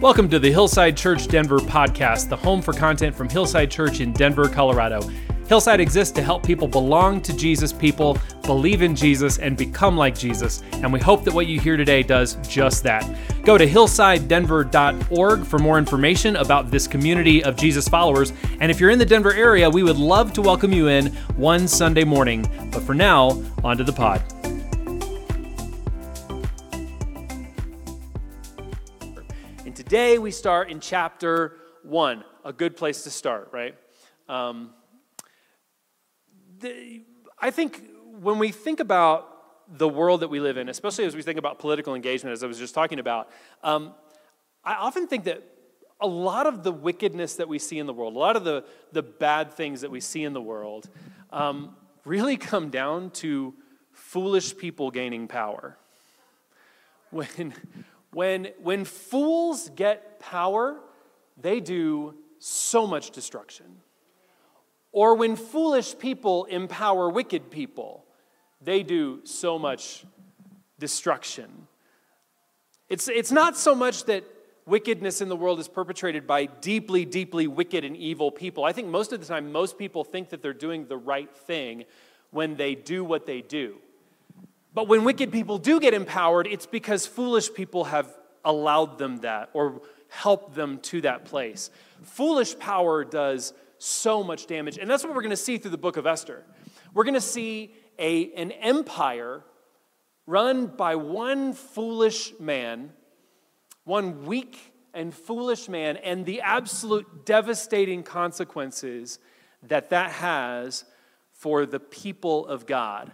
Welcome 0.00 0.28
to 0.28 0.38
the 0.38 0.52
Hillside 0.52 0.96
Church 0.96 1.26
Denver 1.26 1.58
podcast, 1.58 2.28
the 2.28 2.36
home 2.36 2.62
for 2.62 2.72
content 2.72 3.16
from 3.16 3.28
Hillside 3.28 3.68
Church 3.68 3.98
in 3.98 4.12
Denver, 4.12 4.48
Colorado. 4.48 5.02
Hillside 5.48 5.80
exists 5.80 6.14
to 6.14 6.22
help 6.22 6.46
people 6.46 6.68
belong 6.68 7.20
to 7.22 7.36
Jesus, 7.36 7.72
people 7.72 8.16
believe 8.44 8.80
in 8.80 8.94
Jesus, 8.94 9.38
and 9.38 9.56
become 9.56 9.96
like 9.96 10.16
Jesus. 10.16 10.62
And 10.74 10.92
we 10.92 11.00
hope 11.00 11.24
that 11.24 11.34
what 11.34 11.48
you 11.48 11.58
hear 11.58 11.76
today 11.76 12.04
does 12.04 12.36
just 12.48 12.84
that. 12.84 13.12
Go 13.42 13.58
to 13.58 13.66
hillsidedenver.org 13.66 15.44
for 15.44 15.58
more 15.58 15.78
information 15.78 16.36
about 16.36 16.70
this 16.70 16.86
community 16.86 17.42
of 17.42 17.56
Jesus 17.56 17.88
followers. 17.88 18.32
And 18.60 18.70
if 18.70 18.78
you're 18.78 18.90
in 18.90 19.00
the 19.00 19.04
Denver 19.04 19.32
area, 19.32 19.68
we 19.68 19.82
would 19.82 19.98
love 19.98 20.32
to 20.34 20.42
welcome 20.42 20.72
you 20.72 20.86
in 20.86 21.08
one 21.34 21.66
Sunday 21.66 22.04
morning. 22.04 22.48
But 22.70 22.84
for 22.84 22.94
now, 22.94 23.42
on 23.64 23.76
to 23.78 23.82
the 23.82 23.92
pod. 23.92 24.22
Today 29.88 30.18
we 30.18 30.32
start 30.32 30.68
in 30.70 30.80
chapter 30.80 31.56
one, 31.82 32.22
a 32.44 32.52
good 32.52 32.76
place 32.76 33.04
to 33.04 33.10
start, 33.10 33.48
right? 33.52 33.74
Um, 34.28 34.74
the, 36.58 37.04
I 37.38 37.50
think 37.50 37.82
when 38.20 38.38
we 38.38 38.52
think 38.52 38.80
about 38.80 39.78
the 39.78 39.88
world 39.88 40.20
that 40.20 40.28
we 40.28 40.40
live 40.40 40.58
in, 40.58 40.68
especially 40.68 41.06
as 41.06 41.16
we 41.16 41.22
think 41.22 41.38
about 41.38 41.58
political 41.58 41.94
engagement, 41.94 42.34
as 42.34 42.44
I 42.44 42.46
was 42.48 42.58
just 42.58 42.74
talking 42.74 42.98
about, 42.98 43.30
um, 43.64 43.94
I 44.62 44.74
often 44.74 45.06
think 45.06 45.24
that 45.24 45.42
a 46.02 46.06
lot 46.06 46.46
of 46.46 46.64
the 46.64 46.72
wickedness 46.72 47.36
that 47.36 47.48
we 47.48 47.58
see 47.58 47.78
in 47.78 47.86
the 47.86 47.94
world, 47.94 48.14
a 48.14 48.18
lot 48.18 48.36
of 48.36 48.44
the, 48.44 48.66
the 48.92 49.02
bad 49.02 49.54
things 49.54 49.80
that 49.80 49.90
we 49.90 50.00
see 50.00 50.22
in 50.22 50.34
the 50.34 50.42
world, 50.42 50.90
um, 51.30 51.74
really 52.04 52.36
come 52.36 52.68
down 52.68 53.08
to 53.12 53.54
foolish 53.92 54.54
people 54.54 54.90
gaining 54.90 55.28
power. 55.28 55.78
When, 57.10 57.54
when, 58.12 58.48
when 58.62 58.84
fools 58.84 59.70
get 59.74 60.18
power, 60.18 60.80
they 61.40 61.60
do 61.60 62.14
so 62.38 62.86
much 62.86 63.10
destruction. 63.10 63.66
Or 64.92 65.14
when 65.14 65.36
foolish 65.36 65.98
people 65.98 66.46
empower 66.46 67.10
wicked 67.10 67.50
people, 67.50 68.04
they 68.60 68.82
do 68.82 69.20
so 69.24 69.58
much 69.58 70.04
destruction. 70.78 71.68
It's, 72.88 73.08
it's 73.08 73.30
not 73.30 73.56
so 73.56 73.74
much 73.74 74.04
that 74.04 74.24
wickedness 74.66 75.20
in 75.20 75.28
the 75.28 75.36
world 75.36 75.60
is 75.60 75.68
perpetrated 75.68 76.26
by 76.26 76.46
deeply, 76.46 77.04
deeply 77.04 77.46
wicked 77.46 77.84
and 77.84 77.96
evil 77.96 78.30
people. 78.30 78.64
I 78.64 78.72
think 78.72 78.88
most 78.88 79.12
of 79.12 79.20
the 79.20 79.26
time, 79.26 79.52
most 79.52 79.78
people 79.78 80.04
think 80.04 80.30
that 80.30 80.42
they're 80.42 80.52
doing 80.52 80.86
the 80.86 80.96
right 80.96 81.34
thing 81.34 81.84
when 82.30 82.56
they 82.56 82.74
do 82.74 83.04
what 83.04 83.26
they 83.26 83.40
do. 83.40 83.78
But 84.74 84.88
when 84.88 85.04
wicked 85.04 85.32
people 85.32 85.58
do 85.58 85.80
get 85.80 85.94
empowered, 85.94 86.46
it's 86.46 86.66
because 86.66 87.06
foolish 87.06 87.52
people 87.52 87.84
have 87.84 88.12
allowed 88.44 88.98
them 88.98 89.18
that 89.18 89.50
or 89.52 89.82
helped 90.08 90.54
them 90.54 90.78
to 90.80 91.00
that 91.02 91.24
place. 91.24 91.70
Foolish 92.02 92.58
power 92.58 93.04
does 93.04 93.52
so 93.78 94.22
much 94.22 94.46
damage. 94.46 94.78
And 94.78 94.90
that's 94.90 95.04
what 95.04 95.14
we're 95.14 95.22
going 95.22 95.30
to 95.30 95.36
see 95.36 95.58
through 95.58 95.70
the 95.70 95.78
book 95.78 95.96
of 95.96 96.06
Esther. 96.06 96.44
We're 96.94 97.04
going 97.04 97.14
to 97.14 97.20
see 97.20 97.74
a, 97.98 98.32
an 98.34 98.52
empire 98.52 99.42
run 100.26 100.66
by 100.66 100.96
one 100.96 101.52
foolish 101.52 102.32
man, 102.38 102.92
one 103.84 104.26
weak 104.26 104.74
and 104.94 105.14
foolish 105.14 105.68
man, 105.68 105.96
and 105.98 106.26
the 106.26 106.40
absolute 106.40 107.24
devastating 107.24 108.02
consequences 108.02 109.18
that 109.62 109.90
that 109.90 110.10
has 110.12 110.84
for 111.32 111.66
the 111.66 111.80
people 111.80 112.46
of 112.46 112.66
God. 112.66 113.12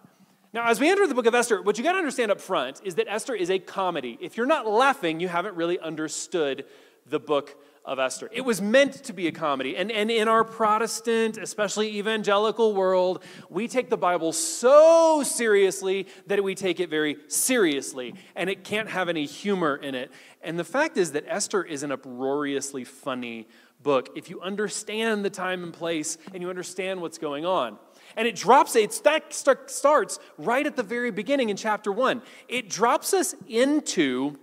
Now, 0.55 0.69
as 0.69 0.79
we 0.79 0.89
enter 0.89 1.05
the 1.09 1.17
book 1.17 1.27
of 1.27 1.35
Esther, 1.35 1.61
what 1.61 1.79
you 1.79 1.83
got 1.83 1.93
to 1.93 1.99
understand 1.99 2.31
up 2.31 2.41
front 2.41 2.81
is 2.85 2.95
that 2.95 3.09
Esther 3.09 3.35
is 3.35 3.51
a 3.51 3.59
comedy. 3.59 4.17
If 4.21 4.37
you're 4.37 4.47
not 4.47 4.69
laughing, 4.69 5.19
you 5.19 5.27
haven't 5.27 5.57
really 5.57 5.81
understood 5.81 6.65
the 7.09 7.19
book 7.19 7.57
of 7.85 7.99
Esther. 7.99 8.31
It 8.33 8.43
was 8.43 8.63
meant 8.63 9.03
to 9.03 9.13
be 9.13 9.27
a 9.27 9.33
comedy. 9.33 9.77
And, 9.77 9.91
and 9.91 10.13
in 10.13 10.29
our 10.29 10.45
Protestant, 10.45 11.39
especially 11.39 11.99
evangelical 11.99 12.73
world, 12.73 13.25
we 13.51 13.67
take 13.67 13.91
the 13.91 13.97
Bible 13.97 14.33
so 14.33 15.25
seriously 15.25 16.07
that 16.29 16.45
we 16.45 16.55
take 16.55 16.79
it 16.79 16.89
very 16.89 17.17
seriously. 17.27 18.15
And 18.37 18.49
it 18.49 18.63
can't 18.63 18.89
have 18.89 19.09
any 19.09 19.27
humor 19.27 19.75
in 19.75 19.97
it. 19.97 20.13
And 20.41 20.57
the 20.57 20.63
fact 20.63 20.97
is 20.97 21.11
that 21.13 21.25
Esther 21.27 21.65
is 21.65 21.83
an 21.83 21.91
uproariously 21.91 22.85
funny 22.85 23.49
book 23.83 24.11
if 24.15 24.31
you 24.31 24.41
understand 24.41 25.25
the 25.25 25.31
time 25.31 25.65
and 25.65 25.73
place 25.73 26.17
and 26.33 26.41
you 26.41 26.49
understand 26.49 27.01
what's 27.01 27.19
going 27.19 27.45
on. 27.45 27.77
And 28.17 28.29
it 28.29 28.37
drops, 28.37 28.77
it 28.77 28.93
starts 28.93 30.19
right 30.39 30.67
at 30.67 30.77
the 30.77 30.83
very 30.83 31.11
beginning 31.11 31.51
in 31.51 31.57
chapter 31.57 31.91
one. 31.91 32.23
It 32.49 32.69
drops 32.69 33.13
us 33.13 33.35
into 33.49 34.39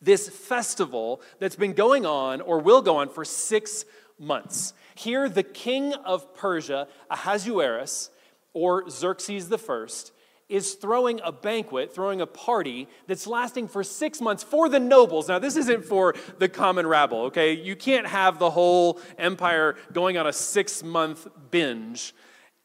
this 0.00 0.28
festival 0.28 1.22
that's 1.38 1.56
been 1.56 1.72
going 1.72 2.06
on 2.06 2.40
or 2.40 2.58
will 2.60 2.82
go 2.82 2.96
on 2.96 3.08
for 3.08 3.24
six 3.24 3.84
months. 4.18 4.74
Here, 4.94 5.28
the 5.28 5.42
king 5.42 5.94
of 5.94 6.34
Persia, 6.34 6.88
Ahasuerus, 7.10 8.10
or 8.52 8.88
Xerxes 8.88 9.48
the 9.48 9.58
First, 9.58 10.12
is 10.48 10.74
throwing 10.74 11.20
a 11.24 11.32
banquet, 11.32 11.92
throwing 11.92 12.20
a 12.20 12.26
party 12.26 12.86
that's 13.06 13.26
lasting 13.26 13.66
for 13.66 13.82
six 13.82 14.20
months 14.20 14.42
for 14.42 14.68
the 14.68 14.78
nobles. 14.78 15.26
Now, 15.26 15.38
this 15.38 15.56
isn't 15.56 15.84
for 15.84 16.14
the 16.38 16.48
common 16.48 16.86
rabble, 16.86 17.22
okay? 17.22 17.54
You 17.54 17.74
can't 17.74 18.06
have 18.06 18.38
the 18.38 18.50
whole 18.50 19.00
empire 19.18 19.76
going 19.92 20.18
on 20.18 20.26
a 20.26 20.32
six 20.32 20.82
month 20.82 21.26
binge 21.50 22.14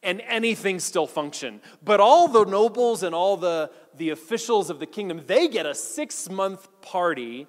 and 0.02 0.22
anything 0.26 0.80
still 0.80 1.06
function. 1.06 1.60
But 1.82 2.00
all 2.00 2.28
the 2.28 2.44
nobles 2.44 3.02
and 3.02 3.14
all 3.14 3.36
the, 3.36 3.70
the 3.96 4.10
officials 4.10 4.70
of 4.70 4.78
the 4.78 4.86
kingdom, 4.86 5.22
they 5.26 5.48
get 5.48 5.66
a 5.66 5.74
six 5.74 6.30
month 6.30 6.68
party 6.80 7.46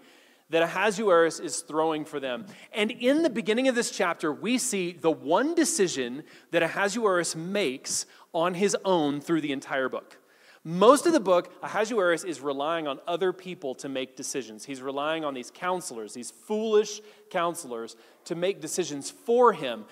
that 0.50 0.62
Ahasuerus 0.62 1.40
is 1.40 1.62
throwing 1.62 2.04
for 2.04 2.20
them. 2.20 2.46
And 2.74 2.92
in 2.92 3.24
the 3.24 3.30
beginning 3.30 3.70
of 3.70 3.76
this 3.76 3.90
chapter, 3.90 4.34
we 4.34 4.58
see 4.58 4.92
the 4.92 5.12
one 5.12 5.56
decision 5.56 6.24
that 6.52 6.62
Ahasuerus 6.62 7.36
makes 7.38 8.06
on 8.34 8.54
his 8.54 8.76
own 8.84 9.22
through 9.22 9.42
the 9.42 9.54
entire 9.54 9.88
book. 9.88 10.18
Most 10.64 11.08
of 11.08 11.14
the 11.14 11.20
book, 11.20 11.52
Ahasuerus 11.64 12.24
is 12.24 12.40
relying 12.40 12.88
on 12.88 13.00
other 13.08 13.34
people 13.34 13.74
to 13.76 13.90
make 13.90 14.16
decisions. 14.16 14.64
He's 14.64 14.82
relying 14.82 15.26
on 15.26 15.34
these 15.34 15.50
counselors, 15.50 16.14
these 16.14 16.30
foolish 16.30 17.02
counselors, 17.32 17.96
to 18.26 18.36
make 18.36 18.62
decisions 18.62 19.10
for 19.10 19.54
him. 19.54 19.86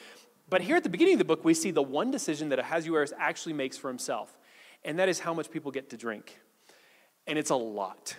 But 0.49 0.61
here 0.61 0.75
at 0.75 0.83
the 0.83 0.89
beginning 0.89 1.13
of 1.13 1.19
the 1.19 1.25
book, 1.25 1.45
we 1.45 1.53
see 1.53 1.71
the 1.71 1.81
one 1.81 2.11
decision 2.11 2.49
that 2.49 2.59
Ahasuerus 2.59 3.13
actually 3.17 3.53
makes 3.53 3.77
for 3.77 3.87
himself, 3.87 4.37
and 4.83 4.97
that 4.99 5.09
is 5.09 5.19
how 5.19 5.33
much 5.33 5.51
people 5.51 5.71
get 5.71 5.89
to 5.91 5.97
drink. 5.97 6.39
And 7.27 7.37
it's 7.37 7.51
a 7.51 7.55
lot, 7.55 8.15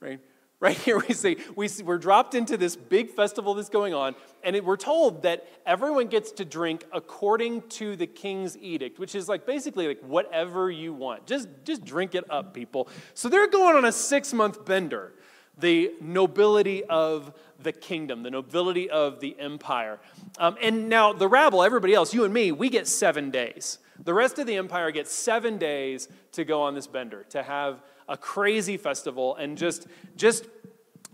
right? 0.00 0.20
Right 0.60 0.76
here, 0.76 0.98
we 0.98 1.14
see, 1.14 1.36
we 1.54 1.68
we're 1.84 1.98
dropped 1.98 2.34
into 2.34 2.56
this 2.56 2.74
big 2.74 3.10
festival 3.10 3.54
that's 3.54 3.68
going 3.68 3.94
on, 3.94 4.16
and 4.42 4.56
it, 4.56 4.64
we're 4.64 4.76
told 4.76 5.22
that 5.22 5.46
everyone 5.64 6.08
gets 6.08 6.32
to 6.32 6.44
drink 6.44 6.84
according 6.92 7.62
to 7.68 7.94
the 7.94 8.08
king's 8.08 8.58
edict, 8.58 8.98
which 8.98 9.14
is 9.14 9.28
like 9.28 9.46
basically 9.46 9.86
like 9.86 10.00
whatever 10.00 10.68
you 10.68 10.92
want. 10.92 11.28
Just, 11.28 11.46
just 11.62 11.84
drink 11.84 12.16
it 12.16 12.24
up, 12.28 12.54
people. 12.54 12.88
So 13.14 13.28
they're 13.28 13.46
going 13.46 13.76
on 13.76 13.84
a 13.84 13.92
six 13.92 14.32
month 14.32 14.64
bender, 14.64 15.12
the 15.58 15.92
nobility 16.00 16.84
of 16.84 17.32
the 17.60 17.72
kingdom, 17.72 18.22
the 18.22 18.30
nobility 18.30 18.88
of 18.88 19.20
the 19.20 19.38
empire. 19.38 19.98
Um, 20.38 20.56
and 20.62 20.88
now 20.88 21.12
the 21.12 21.28
rabble, 21.28 21.62
everybody 21.62 21.94
else, 21.94 22.14
you 22.14 22.24
and 22.24 22.32
me, 22.32 22.52
we 22.52 22.68
get 22.68 22.86
seven 22.86 23.30
days. 23.30 23.78
The 24.04 24.14
rest 24.14 24.38
of 24.38 24.46
the 24.46 24.56
empire 24.56 24.90
gets 24.92 25.12
seven 25.12 25.58
days 25.58 26.08
to 26.32 26.44
go 26.44 26.62
on 26.62 26.74
this 26.74 26.86
bender, 26.86 27.24
to 27.30 27.42
have 27.42 27.82
a 28.08 28.16
crazy 28.16 28.76
festival 28.76 29.34
and 29.36 29.58
just, 29.58 29.86
just 30.16 30.46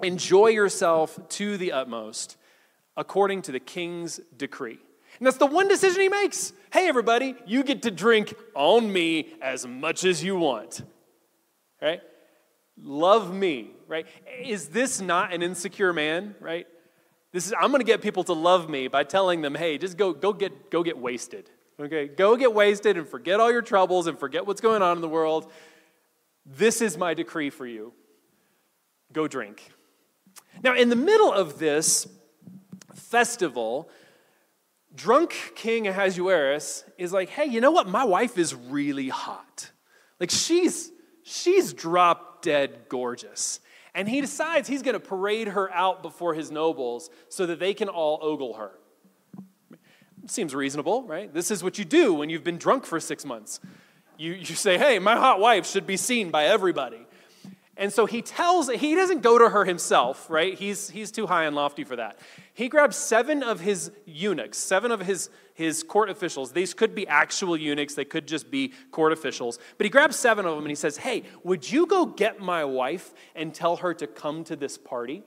enjoy 0.02 0.48
yourself 0.48 1.18
to 1.30 1.56
the 1.56 1.72
utmost 1.72 2.36
according 2.96 3.42
to 3.42 3.52
the 3.52 3.60
king's 3.60 4.20
decree. 4.36 4.78
And 5.18 5.26
that's 5.26 5.36
the 5.36 5.46
one 5.46 5.68
decision 5.68 6.02
he 6.02 6.08
makes. 6.08 6.52
Hey, 6.72 6.88
everybody, 6.88 7.36
you 7.46 7.62
get 7.62 7.82
to 7.82 7.90
drink 7.90 8.34
on 8.54 8.92
me 8.92 9.32
as 9.40 9.66
much 9.66 10.04
as 10.04 10.22
you 10.22 10.36
want. 10.36 10.82
Right? 11.80 12.00
Love 12.76 13.32
me, 13.32 13.70
right? 13.86 14.06
Is 14.42 14.68
this 14.68 15.00
not 15.00 15.32
an 15.32 15.42
insecure 15.42 15.92
man, 15.92 16.34
right? 16.40 16.66
This 17.32 17.46
is 17.46 17.52
I'm 17.52 17.70
going 17.70 17.80
to 17.80 17.86
get 17.86 18.02
people 18.02 18.24
to 18.24 18.32
love 18.32 18.68
me 18.68 18.88
by 18.88 19.04
telling 19.04 19.42
them, 19.42 19.54
"Hey, 19.54 19.78
just 19.78 19.96
go 19.96 20.12
go 20.12 20.32
get 20.32 20.70
go 20.70 20.82
get 20.82 20.98
wasted." 20.98 21.50
Okay? 21.80 22.06
Go 22.06 22.36
get 22.36 22.54
wasted 22.54 22.96
and 22.96 23.08
forget 23.08 23.40
all 23.40 23.50
your 23.50 23.62
troubles 23.62 24.06
and 24.06 24.18
forget 24.18 24.46
what's 24.46 24.60
going 24.60 24.82
on 24.82 24.96
in 24.96 25.00
the 25.00 25.08
world. 25.08 25.50
This 26.46 26.80
is 26.80 26.96
my 26.96 27.14
decree 27.14 27.50
for 27.50 27.66
you. 27.66 27.92
Go 29.12 29.26
drink. 29.26 29.72
Now, 30.62 30.74
in 30.74 30.88
the 30.88 30.96
middle 30.96 31.32
of 31.32 31.58
this 31.58 32.06
festival, 32.94 33.88
drunk 34.94 35.34
King 35.56 35.88
Ahasuerus 35.88 36.84
is 36.98 37.12
like, 37.12 37.28
"Hey, 37.28 37.46
you 37.46 37.60
know 37.60 37.70
what? 37.70 37.88
My 37.88 38.04
wife 38.04 38.38
is 38.38 38.54
really 38.54 39.08
hot. 39.08 39.70
Like 40.20 40.30
she's 40.30 40.90
she's 41.22 41.72
drop 41.72 42.33
dead 42.44 42.82
gorgeous. 42.88 43.58
And 43.94 44.08
he 44.08 44.20
decides 44.20 44.68
he's 44.68 44.82
going 44.82 44.94
to 44.94 45.00
parade 45.00 45.48
her 45.48 45.72
out 45.72 46.02
before 46.02 46.34
his 46.34 46.50
nobles 46.50 47.10
so 47.28 47.46
that 47.46 47.58
they 47.58 47.74
can 47.74 47.88
all 47.88 48.18
ogle 48.22 48.54
her. 48.54 48.72
Seems 50.26 50.54
reasonable, 50.54 51.02
right? 51.04 51.32
This 51.32 51.50
is 51.50 51.64
what 51.64 51.78
you 51.78 51.84
do 51.84 52.14
when 52.14 52.30
you've 52.30 52.44
been 52.44 52.58
drunk 52.58 52.84
for 52.84 53.00
six 53.00 53.24
months. 53.24 53.60
You, 54.16 54.32
you 54.32 54.54
say, 54.54 54.78
hey, 54.78 54.98
my 54.98 55.16
hot 55.16 55.40
wife 55.40 55.66
should 55.66 55.86
be 55.86 55.96
seen 55.96 56.30
by 56.30 56.44
everybody. 56.44 57.06
And 57.76 57.92
so 57.92 58.06
he 58.06 58.22
tells, 58.22 58.70
he 58.70 58.94
doesn't 58.94 59.22
go 59.22 59.36
to 59.36 59.48
her 59.48 59.64
himself, 59.64 60.30
right? 60.30 60.54
He's, 60.54 60.90
he's 60.90 61.10
too 61.10 61.26
high 61.26 61.44
and 61.44 61.56
lofty 61.56 61.82
for 61.82 61.96
that. 61.96 62.18
He 62.52 62.68
grabs 62.68 62.96
seven 62.96 63.42
of 63.42 63.60
his 63.60 63.90
eunuchs, 64.04 64.58
seven 64.58 64.92
of 64.92 65.00
his, 65.00 65.28
his 65.54 65.82
court 65.82 66.08
officials. 66.08 66.52
These 66.52 66.72
could 66.72 66.94
be 66.94 67.06
actual 67.08 67.56
eunuchs, 67.56 67.94
they 67.94 68.04
could 68.04 68.28
just 68.28 68.48
be 68.48 68.72
court 68.92 69.12
officials. 69.12 69.58
But 69.76 69.86
he 69.86 69.90
grabs 69.90 70.14
seven 70.14 70.46
of 70.46 70.54
them 70.54 70.64
and 70.64 70.70
he 70.70 70.76
says, 70.76 70.98
Hey, 70.98 71.24
would 71.42 71.70
you 71.70 71.86
go 71.86 72.06
get 72.06 72.40
my 72.40 72.64
wife 72.64 73.12
and 73.34 73.52
tell 73.52 73.76
her 73.76 73.92
to 73.94 74.06
come 74.06 74.44
to 74.44 74.54
this 74.54 74.78
party? 74.78 75.24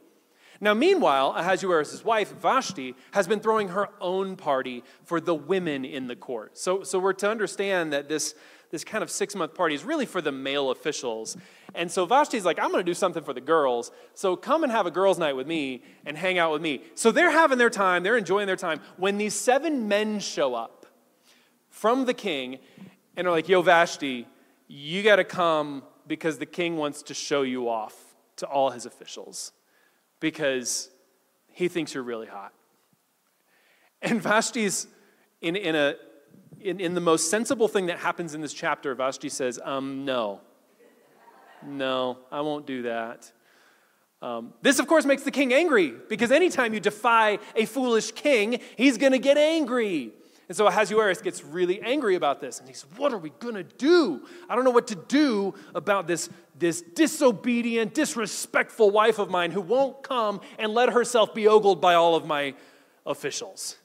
Now, 0.60 0.74
meanwhile, 0.74 1.34
Ahasuerus' 1.36 2.04
wife, 2.04 2.32
Vashti, 2.40 2.96
has 3.12 3.28
been 3.28 3.40
throwing 3.40 3.70
her 3.70 3.90
own 4.02 4.36
party 4.36 4.84
for 5.04 5.20
the 5.20 5.36
women 5.36 5.86
in 5.86 6.08
the 6.08 6.16
court. 6.16 6.58
So, 6.58 6.84
so 6.84 6.98
we're 6.98 7.14
to 7.14 7.30
understand 7.30 7.94
that 7.94 8.10
this, 8.10 8.34
this 8.70 8.84
kind 8.84 9.04
of 9.04 9.10
six 9.10 9.36
month 9.36 9.54
party 9.54 9.76
is 9.76 9.84
really 9.84 10.06
for 10.06 10.22
the 10.22 10.32
male 10.32 10.72
officials. 10.72 11.38
And 11.74 11.92
so 11.92 12.06
Vashti's 12.06 12.46
like, 12.46 12.60
I'm 12.60 12.72
going 12.72 12.84
to 12.84 12.90
do 12.90 12.94
something 12.94 13.24
for 13.24 13.34
the 13.34 13.42
girls. 13.42 13.92
So 14.14 14.36
come 14.36 14.64
and 14.64 14.72
have 14.72 14.86
a 14.86 14.92
girls' 14.92 15.18
night 15.18 15.36
with 15.36 15.48
me 15.48 15.84
and 16.06 16.18
hang 16.18 16.38
out 16.38 16.52
with 16.52 16.62
me. 16.62 16.82
So 16.96 17.12
they're 17.12 17.32
having 17.32 17.58
their 17.58 17.70
time, 17.70 18.04
they're 18.04 18.18
enjoying 18.18 18.48
their 18.48 18.56
time. 18.56 18.82
When 18.98 19.18
these 19.18 19.34
seven 19.34 19.88
men 19.88 20.20
show 20.20 20.54
up 20.54 20.86
from 21.70 22.06
the 22.06 22.14
king 22.14 22.60
and 23.16 23.28
are 23.28 23.32
like, 23.32 23.48
Yo, 23.48 23.62
Vashti, 23.62 24.28
you 24.68 25.04
got 25.04 25.18
to 25.18 25.24
come 25.24 25.84
because 26.08 26.38
the 26.38 26.46
king 26.46 26.78
wants 26.78 27.04
to 27.04 27.14
show 27.14 27.42
you 27.42 27.70
off 27.70 27.96
to 28.38 28.46
all 28.46 28.70
his 28.70 28.86
officials 28.86 29.52
because 30.20 30.90
he 31.52 31.68
thinks 31.68 31.94
you're 31.94 32.04
really 32.04 32.28
hot. 32.28 32.54
And 34.02 34.22
Vashti's 34.22 34.88
in, 35.42 35.56
in 35.56 35.76
a 35.76 35.96
in, 36.62 36.80
in 36.80 36.94
the 36.94 37.02
most 37.02 37.30
sensible 37.30 37.68
thing 37.68 37.88
that 37.88 38.00
happens 38.00 38.34
in 38.34 38.42
this 38.42 38.54
chapter, 38.54 38.94
Vashti 38.96 39.30
says, 39.30 39.60
um, 39.64 40.06
no. 40.06 40.42
No, 41.66 42.18
I 42.32 42.42
won't 42.42 42.66
do 42.66 42.84
that. 42.84 43.32
Um, 44.22 44.54
this, 44.62 44.80
of 44.80 44.88
course, 44.88 45.06
makes 45.06 45.24
the 45.24 45.32
king 45.32 45.54
angry 45.54 45.94
because 46.10 46.32
anytime 46.32 46.74
you 46.74 46.80
defy 46.80 47.40
a 47.56 47.66
foolish 47.66 48.12
king, 48.12 48.60
he's 48.76 48.98
going 48.98 49.12
to 49.12 49.20
get 49.20 49.38
angry. 49.38 50.12
And 50.48 50.56
so 50.56 50.66
Ahasuerus 50.66 51.22
gets 51.22 51.44
really 51.44 51.82
angry 51.82 52.16
about 52.16 52.40
this. 52.40 52.60
And 52.60 52.68
he 52.68 52.74
says, 52.74 52.90
What 52.96 53.14
are 53.14 53.18
we 53.18 53.32
going 53.32 53.56
to 53.56 53.64
do? 53.64 54.26
I 54.50 54.56
don't 54.56 54.64
know 54.64 54.72
what 54.72 54.88
to 54.88 54.96
do 54.96 55.54
about 55.76 56.08
this, 56.08 56.30
this 56.58 56.82
disobedient, 56.82 57.94
disrespectful 57.94 58.90
wife 58.90 59.20
of 59.20 59.30
mine 59.30 59.52
who 59.52 59.62
won't 59.62 60.04
come 60.04 60.42
and 60.58 60.74
let 60.74 60.94
herself 60.94 61.36
be 61.36 61.48
ogled 61.48 61.82
by 61.82 61.96
all 61.96 62.16
of 62.16 62.26
my 62.26 62.56
officials. 63.06 63.78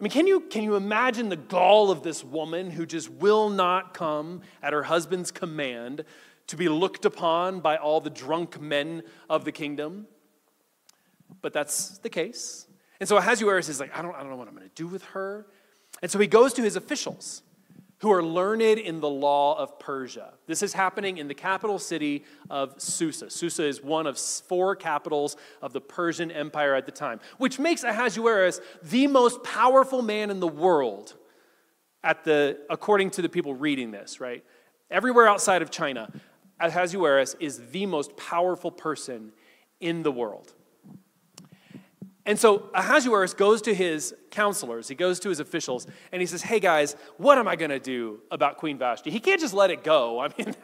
I 0.00 0.02
mean, 0.02 0.10
can 0.10 0.26
you, 0.26 0.40
can 0.40 0.62
you 0.62 0.76
imagine 0.76 1.28
the 1.28 1.36
gall 1.36 1.90
of 1.90 2.02
this 2.02 2.24
woman 2.24 2.70
who 2.70 2.86
just 2.86 3.10
will 3.10 3.50
not 3.50 3.92
come 3.92 4.40
at 4.62 4.72
her 4.72 4.82
husband's 4.82 5.30
command 5.30 6.04
to 6.46 6.56
be 6.56 6.70
looked 6.70 7.04
upon 7.04 7.60
by 7.60 7.76
all 7.76 8.00
the 8.00 8.08
drunk 8.08 8.58
men 8.58 9.02
of 9.28 9.44
the 9.44 9.52
kingdom? 9.52 10.06
But 11.42 11.52
that's 11.52 11.98
the 11.98 12.08
case. 12.08 12.66
And 12.98 13.06
so 13.06 13.18
Ahasuerus 13.18 13.68
is 13.68 13.78
like, 13.78 13.96
I 13.96 14.00
don't, 14.00 14.14
I 14.14 14.20
don't 14.20 14.30
know 14.30 14.36
what 14.36 14.48
I'm 14.48 14.54
going 14.54 14.68
to 14.68 14.74
do 14.74 14.86
with 14.86 15.04
her. 15.04 15.46
And 16.00 16.10
so 16.10 16.18
he 16.18 16.26
goes 16.26 16.54
to 16.54 16.62
his 16.62 16.76
officials 16.76 17.42
who 18.00 18.10
are 18.10 18.22
learned 18.22 18.62
in 18.62 19.00
the 19.00 19.08
law 19.08 19.58
of 19.58 19.78
Persia. 19.78 20.32
This 20.46 20.62
is 20.62 20.72
happening 20.72 21.18
in 21.18 21.28
the 21.28 21.34
capital 21.34 21.78
city 21.78 22.24
of 22.48 22.80
Susa. 22.80 23.28
Susa 23.28 23.64
is 23.64 23.82
one 23.82 24.06
of 24.06 24.18
four 24.18 24.74
capitals 24.74 25.36
of 25.60 25.72
the 25.72 25.80
Persian 25.80 26.30
Empire 26.30 26.74
at 26.74 26.86
the 26.86 26.92
time, 26.92 27.20
which 27.38 27.58
makes 27.58 27.84
Ahasuerus 27.84 28.60
the 28.82 29.06
most 29.06 29.42
powerful 29.42 30.00
man 30.00 30.30
in 30.30 30.40
the 30.40 30.48
world 30.48 31.14
at 32.02 32.24
the 32.24 32.58
according 32.70 33.10
to 33.10 33.22
the 33.22 33.28
people 33.28 33.54
reading 33.54 33.90
this, 33.90 34.18
right? 34.18 34.42
Everywhere 34.90 35.28
outside 35.28 35.60
of 35.60 35.70
China, 35.70 36.10
Ahasuerus 36.58 37.36
is 37.38 37.70
the 37.70 37.84
most 37.84 38.16
powerful 38.16 38.70
person 38.70 39.32
in 39.78 40.02
the 40.02 40.12
world. 40.12 40.54
And 42.30 42.38
so 42.38 42.70
Ahasuerus 42.74 43.34
goes 43.34 43.60
to 43.62 43.74
his 43.74 44.14
counselors, 44.30 44.86
he 44.86 44.94
goes 44.94 45.18
to 45.18 45.30
his 45.30 45.40
officials, 45.40 45.88
and 46.12 46.22
he 46.22 46.26
says, 46.26 46.42
Hey 46.42 46.60
guys, 46.60 46.94
what 47.16 47.38
am 47.38 47.48
I 47.48 47.56
going 47.56 47.72
to 47.72 47.80
do 47.80 48.20
about 48.30 48.56
Queen 48.56 48.78
Vashti? 48.78 49.10
He 49.10 49.18
can't 49.18 49.40
just 49.40 49.52
let 49.52 49.72
it 49.72 49.82
go. 49.82 50.20
I 50.22 50.28
mean, 50.38 50.54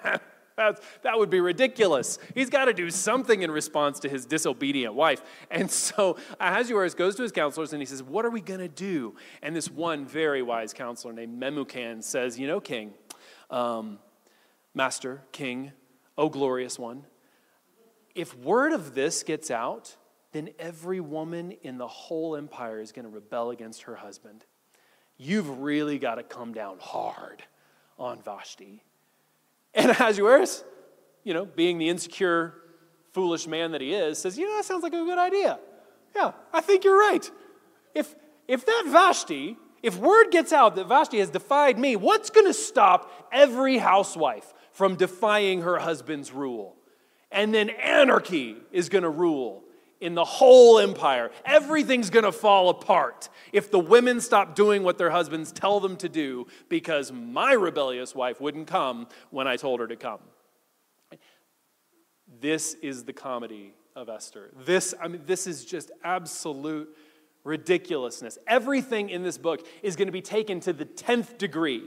that, 0.57 0.81
that 1.03 1.19
would 1.19 1.29
be 1.29 1.41
ridiculous. 1.41 2.21
He's 2.37 2.51
got 2.51 2.67
to 2.67 2.73
do 2.73 2.89
something 2.89 3.43
in 3.43 3.51
response 3.51 3.99
to 3.99 4.09
his 4.09 4.27
disobedient 4.27 4.95
wife. 4.95 5.25
And 5.51 5.69
so 5.69 6.19
Ahasuerus 6.39 6.95
goes 6.95 7.17
to 7.17 7.25
his 7.25 7.33
counselors 7.33 7.73
and 7.73 7.83
he 7.83 7.87
says, 7.87 8.01
What 8.01 8.25
are 8.25 8.31
we 8.31 8.41
going 8.41 8.61
to 8.61 8.69
do? 8.69 9.17
And 9.43 9.57
this 9.57 9.69
one 9.69 10.07
very 10.07 10.43
wise 10.43 10.73
counselor 10.73 11.15
named 11.15 11.43
Memucan 11.43 12.01
says, 12.01 12.39
You 12.39 12.47
know, 12.47 12.61
king, 12.61 12.95
um, 13.51 13.99
master, 14.73 15.23
king, 15.33 15.73
oh 16.17 16.29
glorious 16.29 16.79
one, 16.79 17.07
if 18.15 18.37
word 18.37 18.71
of 18.71 18.95
this 18.95 19.25
gets 19.25 19.51
out, 19.51 19.97
then 20.37 20.51
every 20.59 21.01
woman 21.01 21.53
in 21.63 21.79
the 21.79 21.87
whole 21.87 22.37
empire 22.37 22.79
is 22.81 22.93
going 22.93 23.07
to 23.07 23.11
rebel 23.11 23.51
against 23.51 23.83
her 23.83 23.97
husband. 23.97 24.45
You've 25.17 25.61
really 25.61 25.99
got 25.99 26.17
to 26.17 26.23
come 26.23 26.53
down 26.53 26.77
hard 26.79 27.43
on 27.99 28.21
Vashti. 28.23 28.83
And 29.75 29.91
Ahasuerus, 29.91 30.63
you 31.25 31.33
know, 31.33 31.47
being 31.47 31.79
the 31.79 31.89
insecure, 31.89 32.55
foolish 33.13 33.47
man 33.47 33.73
that 33.73 33.81
he 33.81 33.95
is, 33.95 34.19
says, 34.19 34.37
You 34.37 34.47
know, 34.47 34.57
that 34.57 34.67
sounds 34.67 34.83
like 34.83 34.93
a 34.93 35.05
good 35.05 35.19
idea. 35.19 35.59
Yeah, 36.15 36.33
I 36.53 36.61
think 36.61 36.85
you're 36.85 36.99
right. 36.99 37.31
If, 37.95 38.15
if 38.47 38.67
that 38.67 38.85
Vashti, 38.89 39.57
if 39.83 39.97
word 39.97 40.31
gets 40.31 40.53
out 40.53 40.77
that 40.77 40.87
Vashti 40.87 41.19
has 41.19 41.31
defied 41.31 41.79
me, 41.79 41.97
what's 41.97 42.29
going 42.29 42.47
to 42.47 42.55
stop 42.55 43.11
every 43.33 43.79
housewife 43.79 44.53
from 44.71 44.97
defying 44.97 45.63
her 45.63 45.79
husband's 45.79 46.31
rule? 46.31 46.77
And 47.33 47.55
then 47.55 47.71
anarchy 47.71 48.57
is 48.71 48.91
going 48.91 49.03
to 49.03 49.11
rule 49.11 49.63
in 50.01 50.15
the 50.15 50.25
whole 50.25 50.79
empire. 50.79 51.31
Everything's 51.45 52.11
going 52.11 52.25
to 52.25 52.33
fall 52.33 52.69
apart 52.69 53.29
if 53.53 53.71
the 53.71 53.79
women 53.79 54.21
stop 54.21 54.55
doing 54.55 54.83
what 54.83 54.99
their 54.99 55.11
husbands 55.11 55.53
tell 55.53 55.81
them 55.81 55.97
to 55.97 56.09
do 56.09 56.47
because 56.69 57.13
my 57.13 57.53
rebellious 57.53 58.15
wife 58.15 58.41
wouldn't 58.41 58.67
come 58.67 59.09
when 59.31 59.47
I 59.47 59.57
told 59.57 59.81
her 59.81 59.87
to 59.87 59.97
come. 59.97 60.21
This 62.41 62.75
is 62.75 63.05
the 63.05 63.13
comedy 63.13 63.75
of 63.95 64.09
Esther. 64.09 64.51
This, 64.65 64.95
I 65.01 65.09
mean, 65.09 65.23
this 65.25 65.47
is 65.47 65.65
just 65.65 65.91
absolute 66.05 66.95
ridiculousness. 67.45 68.39
Everything 68.47 69.09
in 69.09 69.23
this 69.23 69.39
book 69.39 69.67
is 69.83 69.97
going 69.97 70.09
to 70.09 70.13
be 70.13 70.21
taken 70.21 70.61
to 70.61 70.73
the 70.73 70.85
10th 70.85 71.39
degree? 71.39 71.85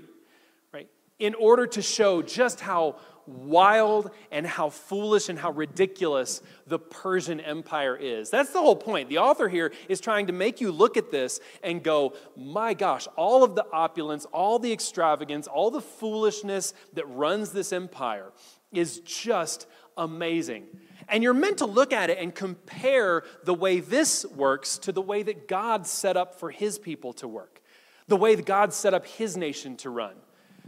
In 1.19 1.35
order 1.35 1.67
to 1.67 1.81
show 1.81 2.21
just 2.21 2.61
how 2.61 2.95
wild 3.29 4.11
and 4.31 4.45
how 4.45 4.69
foolish 4.69 5.29
and 5.29 5.37
how 5.37 5.51
ridiculous 5.51 6.41
the 6.67 6.79
Persian 6.79 7.39
Empire 7.39 7.95
is. 7.95 8.29
That's 8.29 8.51
the 8.51 8.59
whole 8.59 8.75
point. 8.75 9.09
The 9.09 9.19
author 9.19 9.47
here 9.47 9.71
is 9.87 10.01
trying 10.01 10.27
to 10.27 10.33
make 10.33 10.59
you 10.61 10.71
look 10.71 10.97
at 10.97 11.11
this 11.11 11.39
and 11.63 11.83
go, 11.83 12.13
my 12.35 12.73
gosh, 12.73 13.07
all 13.15 13.43
of 13.43 13.55
the 13.55 13.65
opulence, 13.71 14.25
all 14.25 14.59
the 14.59 14.73
extravagance, 14.73 15.47
all 15.47 15.71
the 15.71 15.81
foolishness 15.81 16.73
that 16.93 17.05
runs 17.05 17.51
this 17.51 17.71
empire 17.71 18.31
is 18.71 18.99
just 18.99 19.67
amazing. 19.97 20.65
And 21.07 21.23
you're 21.23 21.33
meant 21.33 21.59
to 21.59 21.65
look 21.65 21.91
at 21.91 22.09
it 22.09 22.19
and 22.19 22.33
compare 22.33 23.23
the 23.43 23.53
way 23.53 23.79
this 23.79 24.25
works 24.25 24.77
to 24.79 24.91
the 24.91 25.01
way 25.01 25.23
that 25.23 25.47
God 25.47 25.87
set 25.87 26.17
up 26.17 26.39
for 26.39 26.51
his 26.51 26.77
people 26.77 27.13
to 27.13 27.27
work, 27.27 27.61
the 28.07 28.17
way 28.17 28.35
that 28.35 28.45
God 28.45 28.73
set 28.73 28.93
up 28.93 29.05
his 29.05 29.35
nation 29.35 29.75
to 29.77 29.89
run 29.89 30.13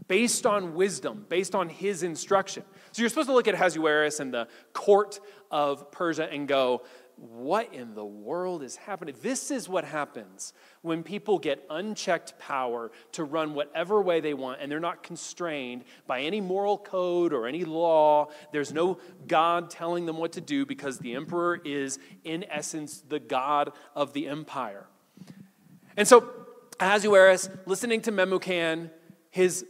based 0.07 0.45
on 0.45 0.73
wisdom, 0.73 1.25
based 1.29 1.55
on 1.55 1.69
his 1.69 2.03
instruction. 2.03 2.63
So 2.91 3.01
you're 3.01 3.09
supposed 3.09 3.29
to 3.29 3.33
look 3.33 3.47
at 3.47 3.55
Ahasuerus 3.55 4.19
and 4.19 4.33
the 4.33 4.47
court 4.73 5.19
of 5.49 5.91
Persia 5.91 6.29
and 6.31 6.47
go, 6.47 6.83
what 7.21 7.71
in 7.73 7.93
the 7.93 8.03
world 8.03 8.63
is 8.63 8.75
happening? 8.75 9.13
This 9.21 9.51
is 9.51 9.69
what 9.69 9.85
happens 9.85 10.53
when 10.81 11.03
people 11.03 11.37
get 11.37 11.63
unchecked 11.69 12.39
power 12.39 12.91
to 13.11 13.23
run 13.23 13.53
whatever 13.53 14.01
way 14.01 14.21
they 14.21 14.33
want 14.33 14.59
and 14.59 14.71
they're 14.71 14.79
not 14.79 15.03
constrained 15.03 15.83
by 16.07 16.21
any 16.21 16.41
moral 16.41 16.79
code 16.79 17.31
or 17.31 17.47
any 17.47 17.63
law. 17.63 18.29
There's 18.51 18.73
no 18.73 18.97
God 19.27 19.69
telling 19.69 20.07
them 20.07 20.17
what 20.17 20.31
to 20.33 20.41
do 20.41 20.65
because 20.65 20.97
the 20.97 21.13
emperor 21.13 21.61
is, 21.63 21.99
in 22.23 22.43
essence, 22.49 23.03
the 23.07 23.19
God 23.19 23.71
of 23.95 24.13
the 24.13 24.27
empire. 24.27 24.87
And 25.95 26.07
so, 26.07 26.27
Ahasuerus, 26.79 27.49
listening 27.67 28.01
to 28.01 28.11
Memucan, 28.11 28.89
his 29.29 29.63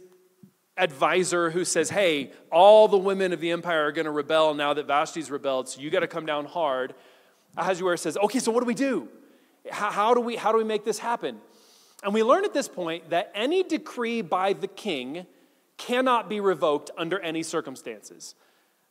advisor 0.76 1.50
who 1.50 1.64
says, 1.64 1.90
hey, 1.90 2.32
all 2.50 2.88
the 2.88 2.98
women 2.98 3.32
of 3.32 3.40
the 3.40 3.50
empire 3.50 3.86
are 3.86 3.92
going 3.92 4.06
to 4.06 4.10
rebel 4.10 4.54
now 4.54 4.72
that 4.74 4.86
Vashti's 4.86 5.30
rebelled, 5.30 5.68
so 5.68 5.80
you 5.80 5.90
got 5.90 6.00
to 6.00 6.06
come 6.06 6.26
down 6.26 6.46
hard. 6.46 6.94
Ahasuerus 7.56 8.00
says, 8.00 8.16
okay, 8.16 8.38
so 8.38 8.50
what 8.50 8.60
do 8.60 8.66
we 8.66 8.74
do? 8.74 9.08
How, 9.70 9.90
how, 9.90 10.14
do 10.14 10.20
we, 10.20 10.36
how 10.36 10.52
do 10.52 10.58
we 10.58 10.64
make 10.64 10.84
this 10.84 10.98
happen? 10.98 11.38
And 12.02 12.14
we 12.14 12.22
learn 12.22 12.44
at 12.44 12.54
this 12.54 12.68
point 12.68 13.10
that 13.10 13.30
any 13.34 13.62
decree 13.62 14.22
by 14.22 14.54
the 14.54 14.66
king 14.66 15.26
cannot 15.76 16.28
be 16.28 16.40
revoked 16.40 16.90
under 16.96 17.20
any 17.20 17.42
circumstances. 17.42 18.34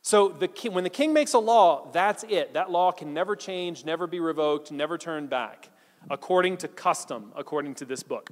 So 0.02 0.28
the 0.28 0.48
king, 0.48 0.72
when 0.72 0.84
the 0.84 0.90
king 0.90 1.12
makes 1.12 1.32
a 1.32 1.38
law, 1.38 1.90
that's 1.92 2.24
it. 2.24 2.54
That 2.54 2.70
law 2.70 2.90
can 2.90 3.14
never 3.14 3.36
change, 3.36 3.84
never 3.84 4.06
be 4.06 4.18
revoked, 4.18 4.72
never 4.72 4.98
turn 4.98 5.26
back, 5.26 5.68
according 6.10 6.56
to 6.58 6.68
custom, 6.68 7.32
according 7.36 7.74
to 7.76 7.84
this 7.84 8.02
book. 8.02 8.30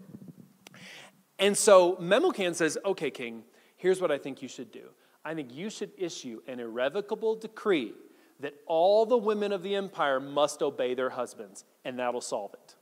And 1.41 1.59
so 1.59 1.97
Memucan 1.97 2.55
says, 2.55 2.79
okay, 2.85 3.11
king, 3.11 3.43
Here's 3.81 3.99
what 3.99 4.11
I 4.11 4.19
think 4.19 4.43
you 4.43 4.49
should 4.49 4.71
do 4.71 4.91
I 5.25 5.35
think 5.35 5.55
you 5.55 5.71
should 5.71 5.91
issue 5.97 6.43
an 6.47 6.61
irrevocable 6.61 7.35
decree 7.35 7.95
that 8.41 8.55
all 8.67 9.07
the 9.07 9.17
women 9.17 9.53
of 9.53 9.63
the 9.63 9.75
empire 9.75 10.21
must 10.21 10.63
obey 10.63 10.95
their 10.95 11.11
husbands, 11.11 11.65
and 11.85 11.99
that'll 11.99 12.21
solve 12.21 12.55
it. 12.55 12.75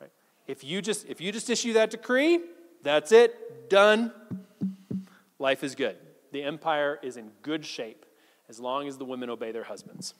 Right? 0.00 0.10
If 0.48 0.64
you 0.64 0.82
just 0.82 1.06
if 1.06 1.20
you 1.20 1.30
just 1.30 1.48
issue 1.48 1.74
that 1.74 1.90
decree, 1.90 2.40
that's 2.82 3.12
it, 3.12 3.70
done. 3.70 4.12
Life 5.38 5.62
is 5.62 5.76
good. 5.76 5.96
The 6.32 6.42
empire 6.42 6.98
is 7.02 7.16
in 7.16 7.30
good 7.42 7.64
shape 7.64 8.04
as 8.48 8.58
long 8.58 8.88
as 8.88 8.98
the 8.98 9.04
women 9.04 9.30
obey 9.30 9.52
their 9.52 9.64
husbands. 9.64 10.14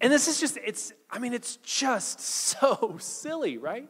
And 0.00 0.12
this 0.12 0.28
is 0.28 0.38
just, 0.38 0.56
it's, 0.64 0.92
I 1.10 1.18
mean, 1.18 1.32
it's 1.32 1.56
just 1.56 2.20
so 2.60 2.96
silly, 3.00 3.56
right? 3.56 3.88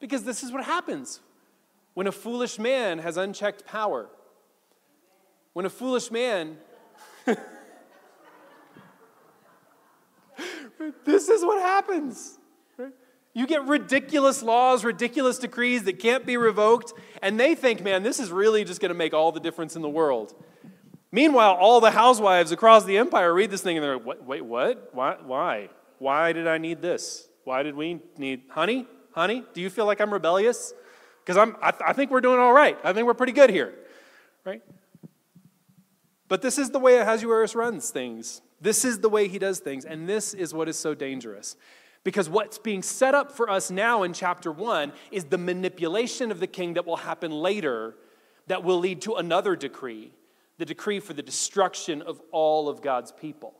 Because 0.00 0.24
this 0.24 0.42
is 0.42 0.52
what 0.52 0.64
happens 0.64 1.20
when 1.94 2.06
a 2.06 2.12
foolish 2.12 2.58
man 2.58 2.98
has 2.98 3.16
unchecked 3.16 3.66
power. 3.66 4.08
When 5.52 5.66
a 5.66 5.70
foolish 5.70 6.10
man, 6.10 6.58
this 11.04 11.28
is 11.28 11.44
what 11.44 11.60
happens. 11.60 12.38
You 13.32 13.46
get 13.46 13.64
ridiculous 13.66 14.42
laws, 14.42 14.84
ridiculous 14.84 15.38
decrees 15.38 15.84
that 15.84 16.00
can't 16.00 16.26
be 16.26 16.36
revoked, 16.36 16.92
and 17.22 17.38
they 17.38 17.54
think, 17.54 17.80
man, 17.82 18.02
this 18.02 18.18
is 18.18 18.32
really 18.32 18.64
just 18.64 18.80
going 18.80 18.88
to 18.88 18.98
make 18.98 19.14
all 19.14 19.30
the 19.30 19.38
difference 19.38 19.76
in 19.76 19.82
the 19.82 19.88
world. 19.88 20.34
Meanwhile, 21.12 21.54
all 21.54 21.80
the 21.80 21.90
housewives 21.90 22.52
across 22.52 22.84
the 22.84 22.98
empire 22.98 23.32
read 23.32 23.50
this 23.50 23.62
thing 23.62 23.76
and 23.76 23.84
they're 23.84 23.98
like, 23.98 24.26
wait, 24.26 24.44
what? 24.44 24.90
Why? 24.92 25.16
Why? 25.24 25.68
Why 25.98 26.32
did 26.32 26.46
I 26.46 26.58
need 26.58 26.82
this? 26.82 27.28
Why 27.44 27.62
did 27.62 27.74
we 27.74 28.00
need, 28.16 28.42
honey? 28.48 28.86
Honey, 29.12 29.44
do 29.52 29.60
you 29.60 29.70
feel 29.70 29.86
like 29.86 30.00
I'm 30.00 30.12
rebellious? 30.12 30.72
Because 31.30 31.48
I'm, 31.48 31.54
I, 31.62 31.70
th- 31.70 31.82
I 31.86 31.92
think 31.92 32.10
we're 32.10 32.20
doing 32.20 32.40
all 32.40 32.52
right. 32.52 32.76
I 32.82 32.92
think 32.92 33.06
we're 33.06 33.14
pretty 33.14 33.34
good 33.34 33.50
here, 33.50 33.72
right? 34.44 34.60
But 36.26 36.42
this 36.42 36.58
is 36.58 36.70
the 36.70 36.80
way 36.80 36.98
Ahasuerus 36.98 37.54
runs 37.54 37.90
things. 37.90 38.42
This 38.60 38.84
is 38.84 38.98
the 38.98 39.08
way 39.08 39.28
he 39.28 39.38
does 39.38 39.60
things. 39.60 39.84
And 39.84 40.08
this 40.08 40.34
is 40.34 40.52
what 40.52 40.68
is 40.68 40.76
so 40.76 40.92
dangerous. 40.92 41.54
Because 42.02 42.28
what's 42.28 42.58
being 42.58 42.82
set 42.82 43.14
up 43.14 43.30
for 43.30 43.48
us 43.48 43.70
now 43.70 44.02
in 44.02 44.12
chapter 44.12 44.50
one 44.50 44.92
is 45.12 45.26
the 45.26 45.38
manipulation 45.38 46.32
of 46.32 46.40
the 46.40 46.48
king 46.48 46.74
that 46.74 46.84
will 46.84 46.96
happen 46.96 47.30
later 47.30 47.94
that 48.48 48.64
will 48.64 48.80
lead 48.80 49.00
to 49.02 49.14
another 49.14 49.54
decree 49.54 50.10
the 50.58 50.64
decree 50.64 50.98
for 50.98 51.12
the 51.12 51.22
destruction 51.22 52.02
of 52.02 52.20
all 52.32 52.68
of 52.68 52.82
God's 52.82 53.12
people. 53.12 53.54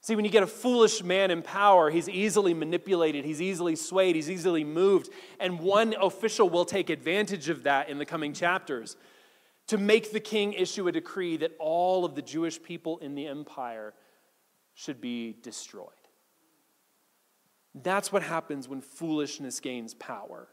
See, 0.00 0.14
when 0.14 0.24
you 0.24 0.30
get 0.30 0.42
a 0.42 0.48
foolish 0.48 1.02
man 1.02 1.30
in 1.30 1.42
power, 1.42 1.90
he's 1.90 2.08
easily 2.08 2.54
manipulated, 2.54 3.24
he's 3.24 3.42
easily 3.42 3.76
swayed, 3.76 4.14
he's 4.14 4.30
easily 4.30 4.64
moved. 4.64 5.10
And 5.40 5.58
one 5.58 5.94
official 6.00 6.48
will 6.48 6.64
take 6.64 6.88
advantage 6.88 7.48
of 7.48 7.64
that 7.64 7.88
in 7.88 7.98
the 7.98 8.06
coming 8.06 8.32
chapters 8.32 8.96
to 9.66 9.76
make 9.76 10.12
the 10.12 10.20
king 10.20 10.54
issue 10.54 10.88
a 10.88 10.92
decree 10.92 11.36
that 11.38 11.52
all 11.58 12.04
of 12.04 12.14
the 12.14 12.22
Jewish 12.22 12.62
people 12.62 12.98
in 12.98 13.14
the 13.14 13.26
empire 13.26 13.92
should 14.74 15.00
be 15.00 15.36
destroyed. 15.42 15.90
That's 17.74 18.12
what 18.12 18.22
happens 18.22 18.68
when 18.68 18.80
foolishness 18.80 19.60
gains 19.60 19.94
power. 19.94 20.48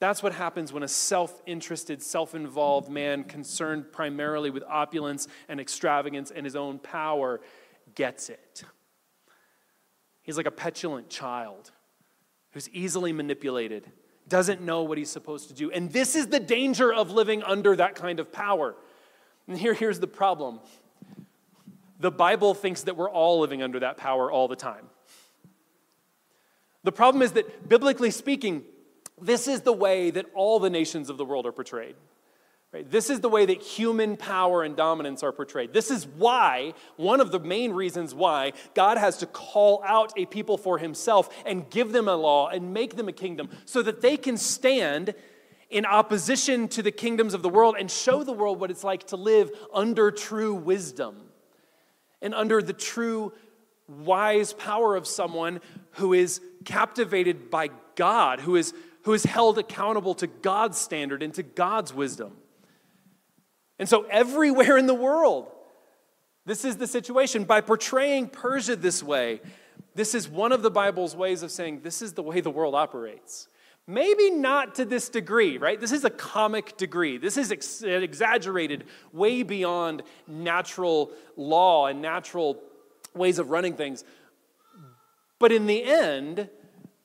That's 0.00 0.22
what 0.22 0.32
happens 0.32 0.72
when 0.72 0.82
a 0.82 0.88
self 0.88 1.42
interested, 1.44 2.02
self 2.02 2.34
involved 2.34 2.88
man 2.88 3.24
concerned 3.24 3.92
primarily 3.92 4.48
with 4.48 4.62
opulence 4.66 5.28
and 5.48 5.60
extravagance 5.60 6.30
and 6.30 6.46
his 6.46 6.56
own 6.56 6.78
power 6.78 7.40
gets 7.94 8.28
it. 8.28 8.64
He's 10.22 10.36
like 10.36 10.46
a 10.46 10.52
petulant 10.52 11.08
child 11.08 11.72
who's 12.52 12.68
easily 12.70 13.12
manipulated, 13.12 13.90
doesn't 14.28 14.60
know 14.60 14.82
what 14.82 14.98
he's 14.98 15.10
supposed 15.10 15.48
to 15.48 15.54
do. 15.54 15.70
And 15.70 15.92
this 15.92 16.14
is 16.14 16.28
the 16.28 16.40
danger 16.40 16.92
of 16.92 17.10
living 17.10 17.42
under 17.42 17.76
that 17.76 17.94
kind 17.94 18.20
of 18.20 18.32
power. 18.32 18.76
And 19.46 19.58
here, 19.58 19.74
here's 19.74 20.00
the 20.00 20.06
problem 20.06 20.60
the 21.98 22.10
Bible 22.10 22.54
thinks 22.54 22.84
that 22.84 22.96
we're 22.96 23.10
all 23.10 23.40
living 23.40 23.62
under 23.62 23.80
that 23.80 23.98
power 23.98 24.32
all 24.32 24.48
the 24.48 24.56
time. 24.56 24.86
The 26.82 26.92
problem 26.92 27.20
is 27.20 27.32
that, 27.32 27.68
biblically 27.68 28.10
speaking, 28.10 28.64
this 29.20 29.46
is 29.46 29.60
the 29.60 29.72
way 29.72 30.10
that 30.10 30.24
all 30.34 30.58
the 30.58 30.70
nations 30.70 31.10
of 31.10 31.18
the 31.18 31.26
world 31.26 31.44
are 31.44 31.52
portrayed. 31.52 31.94
Right? 32.72 32.88
This 32.88 33.10
is 33.10 33.18
the 33.18 33.28
way 33.28 33.46
that 33.46 33.60
human 33.60 34.16
power 34.16 34.62
and 34.62 34.76
dominance 34.76 35.24
are 35.24 35.32
portrayed. 35.32 35.72
This 35.72 35.90
is 35.90 36.06
why, 36.06 36.74
one 36.96 37.20
of 37.20 37.32
the 37.32 37.40
main 37.40 37.72
reasons 37.72 38.14
why, 38.14 38.52
God 38.74 38.96
has 38.96 39.18
to 39.18 39.26
call 39.26 39.82
out 39.84 40.12
a 40.16 40.24
people 40.26 40.56
for 40.56 40.78
himself 40.78 41.34
and 41.44 41.68
give 41.68 41.90
them 41.90 42.06
a 42.06 42.14
law 42.14 42.48
and 42.48 42.72
make 42.72 42.94
them 42.94 43.08
a 43.08 43.12
kingdom 43.12 43.48
so 43.64 43.82
that 43.82 44.02
they 44.02 44.16
can 44.16 44.36
stand 44.36 45.14
in 45.68 45.84
opposition 45.84 46.68
to 46.68 46.82
the 46.82 46.92
kingdoms 46.92 47.34
of 47.34 47.42
the 47.42 47.48
world 47.48 47.74
and 47.78 47.90
show 47.90 48.22
the 48.22 48.32
world 48.32 48.60
what 48.60 48.70
it's 48.70 48.84
like 48.84 49.04
to 49.08 49.16
live 49.16 49.50
under 49.74 50.12
true 50.12 50.54
wisdom 50.54 51.16
and 52.22 52.34
under 52.34 52.62
the 52.62 52.72
true 52.72 53.32
wise 53.88 54.52
power 54.52 54.94
of 54.94 55.08
someone 55.08 55.60
who 55.92 56.12
is 56.12 56.40
captivated 56.64 57.50
by 57.50 57.70
God, 57.96 58.40
who 58.40 58.54
is 58.54 58.72
who 59.04 59.12
is 59.14 59.24
held 59.24 59.58
accountable 59.58 60.14
to 60.14 60.26
God's 60.26 60.78
standard 60.78 61.22
and 61.22 61.32
to 61.34 61.42
God's 61.42 61.94
wisdom. 61.94 62.32
And 63.80 63.88
so, 63.88 64.02
everywhere 64.10 64.76
in 64.76 64.86
the 64.86 64.94
world, 64.94 65.48
this 66.44 66.66
is 66.66 66.76
the 66.76 66.86
situation. 66.86 67.44
By 67.44 67.62
portraying 67.62 68.28
Persia 68.28 68.76
this 68.76 69.02
way, 69.02 69.40
this 69.94 70.14
is 70.14 70.28
one 70.28 70.52
of 70.52 70.60
the 70.60 70.70
Bible's 70.70 71.16
ways 71.16 71.42
of 71.42 71.50
saying 71.50 71.80
this 71.82 72.02
is 72.02 72.12
the 72.12 72.22
way 72.22 72.42
the 72.42 72.50
world 72.50 72.74
operates. 72.74 73.48
Maybe 73.86 74.30
not 74.30 74.74
to 74.74 74.84
this 74.84 75.08
degree, 75.08 75.56
right? 75.56 75.80
This 75.80 75.92
is 75.92 76.04
a 76.04 76.10
comic 76.10 76.76
degree. 76.76 77.16
This 77.16 77.38
is 77.38 77.50
ex- 77.50 77.82
exaggerated 77.82 78.84
way 79.14 79.42
beyond 79.42 80.02
natural 80.28 81.12
law 81.34 81.86
and 81.86 82.02
natural 82.02 82.60
ways 83.14 83.38
of 83.38 83.48
running 83.48 83.76
things. 83.76 84.04
But 85.38 85.52
in 85.52 85.66
the 85.66 85.82
end, 85.82 86.50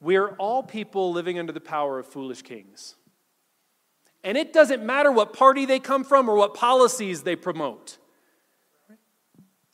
we 0.02 0.18
are 0.18 0.32
all 0.32 0.62
people 0.62 1.14
living 1.14 1.40
under 1.40 1.54
the 1.54 1.62
power 1.62 2.00
of 2.00 2.06
foolish 2.06 2.42
kings. 2.42 2.96
And 4.26 4.40
it 4.40 4.52
doesn't 4.54 4.84
matter 4.84 5.12
what 5.12 5.34
party 5.34 5.66
they 5.66 5.80
come 5.80 6.04
from 6.04 6.28
or 6.28 6.36
what 6.36 6.56
policies 6.56 7.22
they 7.22 7.36
promote. 7.36 8.00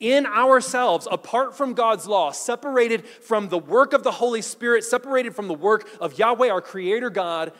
In 0.02 0.26
ourselves, 0.26 1.08
apart 1.10 1.56
from 1.56 1.74
God's 1.74 2.06
law, 2.06 2.32
separated 2.32 3.08
from 3.08 3.48
the 3.48 3.58
work 3.58 3.94
of 3.94 4.04
the 4.04 4.12
Holy 4.12 4.42
Spirit, 4.42 4.84
separated 4.84 5.34
from 5.34 5.48
the 5.48 5.54
work 5.54 5.88
of 6.02 6.20
Yahweh, 6.20 6.50
our 6.50 6.60
Creator 6.60 7.12
God, 7.12 7.54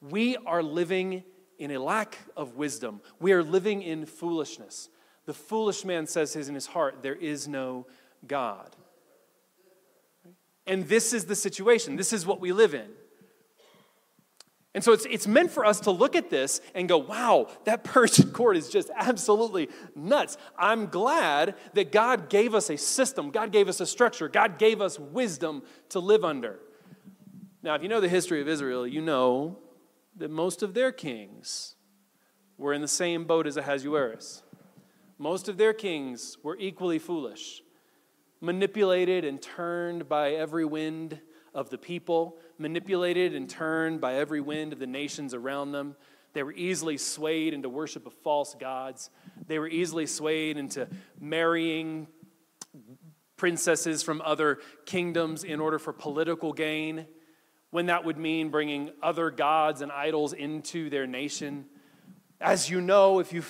we 0.00 0.36
are 0.36 0.62
living 0.62 1.24
in 1.58 1.72
a 1.72 1.78
lack 1.78 2.16
of 2.36 2.54
wisdom. 2.54 3.00
We 3.18 3.32
are 3.32 3.42
living 3.42 3.82
in 3.82 4.06
foolishness. 4.06 4.88
The 5.26 5.34
foolish 5.34 5.84
man 5.84 6.06
says 6.06 6.36
in 6.48 6.54
his 6.54 6.66
heart, 6.66 7.02
There 7.02 7.16
is 7.16 7.48
no 7.48 7.86
God. 8.26 8.76
And 10.64 10.86
this 10.86 11.12
is 11.12 11.24
the 11.24 11.34
situation. 11.34 11.96
This 11.96 12.12
is 12.12 12.24
what 12.24 12.40
we 12.40 12.52
live 12.52 12.72
in. 12.72 12.88
And 14.74 14.84
so 14.84 14.92
it's, 14.92 15.04
it's 15.06 15.26
meant 15.26 15.50
for 15.50 15.64
us 15.64 15.80
to 15.80 15.90
look 15.90 16.14
at 16.14 16.30
this 16.30 16.60
and 16.74 16.88
go, 16.88 16.98
wow, 16.98 17.48
that 17.64 17.82
Persian 17.84 18.30
court 18.30 18.56
is 18.56 18.68
just 18.68 18.90
absolutely 18.94 19.68
nuts. 19.96 20.36
I'm 20.56 20.86
glad 20.86 21.56
that 21.74 21.90
God 21.90 22.30
gave 22.30 22.54
us 22.54 22.70
a 22.70 22.78
system, 22.78 23.30
God 23.30 23.52
gave 23.52 23.68
us 23.68 23.80
a 23.80 23.86
structure, 23.86 24.28
God 24.28 24.58
gave 24.58 24.80
us 24.80 24.98
wisdom 24.98 25.62
to 25.90 25.98
live 25.98 26.24
under. 26.24 26.60
Now, 27.62 27.74
if 27.74 27.82
you 27.82 27.88
know 27.88 28.00
the 28.00 28.08
history 28.08 28.40
of 28.40 28.48
Israel, 28.48 28.86
you 28.86 29.02
know 29.02 29.58
that 30.16 30.30
most 30.30 30.62
of 30.62 30.74
their 30.74 30.92
kings 30.92 31.74
were 32.56 32.72
in 32.72 32.80
the 32.80 32.88
same 32.88 33.24
boat 33.24 33.46
as 33.46 33.56
Ahasuerus. 33.56 34.42
Most 35.18 35.48
of 35.48 35.58
their 35.58 35.74
kings 35.74 36.38
were 36.42 36.56
equally 36.58 36.98
foolish 36.98 37.62
manipulated 38.40 39.24
and 39.24 39.40
turned 39.40 40.08
by 40.08 40.32
every 40.32 40.64
wind 40.64 41.20
of 41.54 41.70
the 41.70 41.78
people, 41.78 42.36
manipulated 42.58 43.34
and 43.34 43.48
turned 43.48 44.00
by 44.00 44.14
every 44.14 44.40
wind 44.40 44.72
of 44.72 44.78
the 44.78 44.86
nations 44.86 45.34
around 45.34 45.72
them. 45.72 45.96
They 46.32 46.42
were 46.42 46.52
easily 46.52 46.96
swayed 46.96 47.54
into 47.54 47.68
worship 47.68 48.06
of 48.06 48.12
false 48.22 48.54
gods. 48.54 49.10
They 49.46 49.58
were 49.58 49.68
easily 49.68 50.06
swayed 50.06 50.56
into 50.56 50.88
marrying 51.18 52.06
princesses 53.36 54.02
from 54.02 54.20
other 54.22 54.58
kingdoms 54.84 55.44
in 55.44 55.60
order 55.60 55.78
for 55.78 55.92
political 55.92 56.52
gain, 56.52 57.06
when 57.70 57.86
that 57.86 58.04
would 58.04 58.18
mean 58.18 58.50
bringing 58.50 58.90
other 59.02 59.30
gods 59.30 59.80
and 59.80 59.90
idols 59.90 60.32
into 60.32 60.90
their 60.90 61.06
nation. 61.06 61.64
As 62.40 62.68
you 62.68 62.80
know, 62.80 63.18
if 63.18 63.32
you 63.32 63.42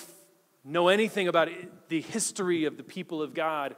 know 0.64 0.88
anything 0.88 1.28
about 1.28 1.48
the 1.88 2.00
history 2.00 2.64
of 2.64 2.76
the 2.76 2.82
people 2.82 3.20
of 3.20 3.34
God, 3.34 3.76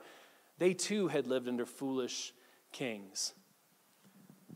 they 0.59 0.75
too 0.75 1.09
had 1.09 1.27
lived 1.27 1.49
under 1.49 1.67
foolish 1.67 2.33
kings. 2.73 3.35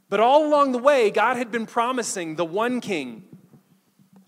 But 0.08 0.20
all 0.20 0.46
along 0.46 0.72
the 0.72 0.78
way, 0.78 1.10
God 1.10 1.36
had 1.36 1.50
been 1.50 1.66
promising 1.66 2.36
the 2.36 2.44
one 2.44 2.80
king. 2.80 3.24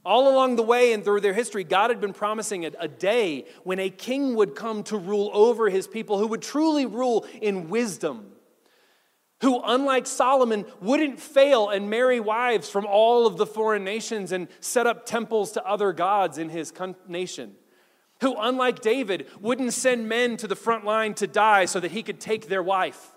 All 0.04 0.32
along 0.32 0.56
the 0.56 0.62
way 0.62 0.92
and 0.92 1.04
through 1.04 1.20
their 1.20 1.34
history, 1.34 1.64
God 1.64 1.90
had 1.90 2.00
been 2.00 2.14
promising 2.14 2.64
a, 2.64 2.70
a, 2.80 2.88
day 2.88 3.44
when 3.62 3.78
a 3.78 3.90
king 3.90 4.36
would 4.36 4.54
come 4.54 4.82
to 4.84 4.96
rule 4.96 5.30
over 5.34 5.68
his 5.68 5.86
people, 5.86 6.18
who 6.18 6.28
would 6.28 6.40
truly 6.40 6.86
rule 6.86 7.26
in 7.42 7.68
wisdom, 7.68 8.32
who, 9.42 9.60
unlike 9.62 10.06
Solomon, 10.06 10.64
wouldn't 10.80 11.20
fail 11.20 11.68
and 11.68 11.90
marry 11.90 12.20
wives 12.20 12.70
from 12.70 12.86
all 12.86 13.26
of 13.26 13.36
the 13.36 13.46
foreign 13.46 13.84
nations 13.84 14.32
and 14.32 14.48
set 14.60 14.86
up 14.86 15.04
temples 15.04 15.52
to 15.52 15.64
other 15.66 15.92
gods 15.92 16.38
in 16.38 16.48
his 16.48 16.72
nation, 17.06 17.54
who, 18.20 18.34
unlike 18.38 18.80
David, 18.80 19.26
wouldn't 19.40 19.74
send 19.74 20.08
men 20.08 20.38
to 20.38 20.48
the 20.48 20.56
front 20.56 20.86
line 20.86 21.12
to 21.14 21.26
die 21.26 21.66
so 21.66 21.78
that 21.80 21.90
he 21.90 22.02
could 22.02 22.18
take 22.18 22.48
their 22.48 22.62
wife. 22.62 23.12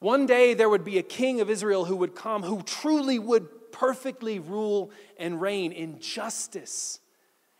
One 0.00 0.26
day 0.26 0.54
there 0.54 0.68
would 0.68 0.84
be 0.84 0.98
a 0.98 1.02
king 1.02 1.40
of 1.40 1.50
Israel 1.50 1.84
who 1.84 1.96
would 1.96 2.14
come, 2.14 2.42
who 2.42 2.62
truly 2.62 3.18
would 3.18 3.72
perfectly 3.72 4.38
rule 4.38 4.90
and 5.18 5.40
reign 5.40 5.72
in 5.72 5.98
justice 5.98 7.00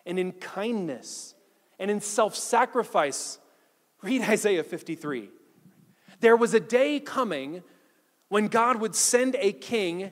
and 0.06 0.18
in 0.18 0.32
kindness 0.32 1.34
and 1.78 1.90
in 1.90 2.00
self 2.00 2.36
sacrifice. 2.36 3.38
Read 4.02 4.22
Isaiah 4.28 4.62
53. 4.62 5.30
There 6.20 6.36
was 6.36 6.54
a 6.54 6.60
day 6.60 7.00
coming 7.00 7.62
when 8.28 8.48
God 8.48 8.80
would 8.80 8.94
send 8.94 9.36
a 9.38 9.52
king 9.52 10.10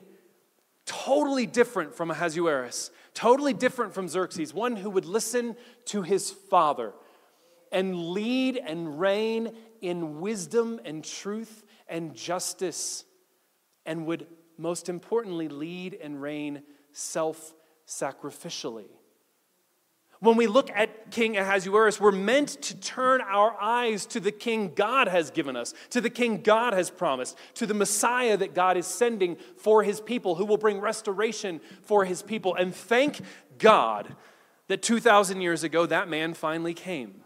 totally 0.85 1.45
different 1.45 1.93
from 1.93 2.09
Ahasuerus, 2.11 2.91
totally 3.13 3.53
different 3.53 3.93
from 3.93 4.07
Xerxes, 4.07 4.53
one 4.53 4.75
who 4.75 4.89
would 4.89 5.05
listen 5.05 5.55
to 5.85 6.01
his 6.01 6.31
father 6.31 6.93
and 7.71 8.11
lead 8.11 8.57
and 8.57 8.99
reign 8.99 9.53
in 9.81 10.21
wisdom 10.21 10.79
and 10.85 11.03
truth 11.03 11.65
and 11.89 12.15
justice, 12.15 13.05
and 13.85 14.05
would 14.05 14.27
most 14.57 14.89
importantly 14.89 15.47
lead 15.47 15.93
and 15.93 16.21
reign 16.21 16.63
self 16.91 17.53
sacrificially. 17.87 18.87
When 20.19 20.35
we 20.35 20.47
look 20.47 20.71
at 20.71 21.11
King 21.11 21.37
Ahasuerus, 21.37 22.01
we're 22.01 22.11
meant 22.11 22.49
to 22.63 22.75
turn 22.77 23.21
our 23.21 23.55
eyes 23.61 24.07
to 24.07 24.19
the 24.19 24.31
king 24.31 24.73
God 24.73 25.07
has 25.07 25.29
given 25.29 25.55
us, 25.55 25.75
to 25.91 26.01
the 26.01 26.09
king 26.09 26.41
God 26.41 26.73
has 26.73 26.89
promised, 26.89 27.37
to 27.55 27.67
the 27.67 27.75
Messiah 27.75 28.35
that 28.37 28.55
God 28.55 28.77
is 28.77 28.87
sending 28.87 29.37
for 29.57 29.83
his 29.83 30.01
people, 30.01 30.35
who 30.35 30.45
will 30.45 30.57
bring 30.57 30.79
restoration 30.79 31.61
for 31.83 32.03
his 32.03 32.23
people. 32.23 32.55
And 32.55 32.73
thank 32.73 33.21
God 33.59 34.15
that 34.69 34.81
2,000 34.81 35.41
years 35.41 35.63
ago, 35.63 35.85
that 35.85 36.09
man 36.09 36.33
finally 36.33 36.73
came. 36.73 37.21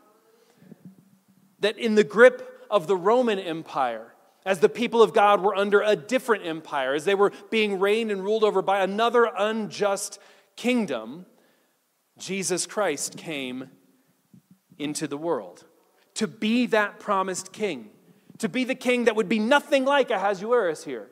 That 1.62 1.78
in 1.78 1.96
the 1.96 2.04
grip 2.04 2.66
of 2.70 2.88
the 2.88 2.98
Roman 2.98 3.40
Empire, 3.40 4.14
as 4.46 4.60
the 4.60 4.70
people 4.70 5.02
of 5.02 5.14
God 5.14 5.42
were 5.42 5.56
under 5.56 5.82
a 5.82 5.96
different 5.96 6.46
empire, 6.46 6.94
as 6.94 7.06
they 7.06 7.16
were 7.16 7.32
being 7.50 7.80
reigned 7.80 8.12
and 8.12 8.24
ruled 8.24 8.44
over 8.44 8.62
by 8.62 8.82
another 8.82 9.30
unjust 9.38 10.20
kingdom, 10.56 11.26
Jesus 12.18 12.66
Christ 12.66 13.18
came 13.18 13.70
into 14.78 15.08
the 15.08 15.18
world. 15.18 15.66
To 16.16 16.28
be 16.28 16.66
that 16.68 17.00
promised 17.00 17.52
king, 17.52 17.90
to 18.40 18.50
be 18.50 18.64
the 18.64 18.76
king 18.76 19.06
that 19.06 19.16
would 19.16 19.30
be 19.30 19.40
nothing 19.40 19.86
like 19.86 20.10
Ahasuerus 20.10 20.84
here, 20.84 21.08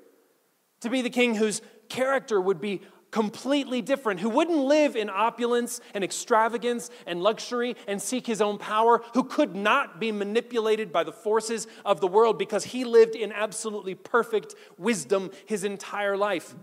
to 0.82 0.90
be 0.90 1.02
the 1.02 1.10
king 1.10 1.36
whose 1.36 1.62
character 1.88 2.40
would 2.40 2.60
be 2.60 2.82
completely 3.12 3.82
different, 3.82 4.20
who 4.20 4.30
wouldn't 4.30 4.58
live 4.58 4.96
in 4.96 5.10
opulence 5.10 5.82
and 5.94 6.04
extravagance 6.04 6.90
and 7.06 7.22
luxury 7.22 7.76
and 7.88 8.02
seek 8.02 8.28
his 8.28 8.42
own 8.42 8.58
power, 8.58 9.02
who 9.14 9.24
could 9.24 9.56
not 9.56 10.00
be 10.00 10.12
manipulated 10.12 10.92
by 10.92 11.04
the 11.04 11.12
forces 11.12 11.68
of 11.86 12.02
the 12.02 12.08
world 12.08 12.38
because 12.38 12.66
he 12.66 12.84
lived 12.84 13.16
in 13.16 13.32
absolutely 13.32 13.96
perfect 13.96 14.56
wisdom 14.78 15.32
his 15.46 15.64
entire 15.64 16.18
life. 16.18 16.56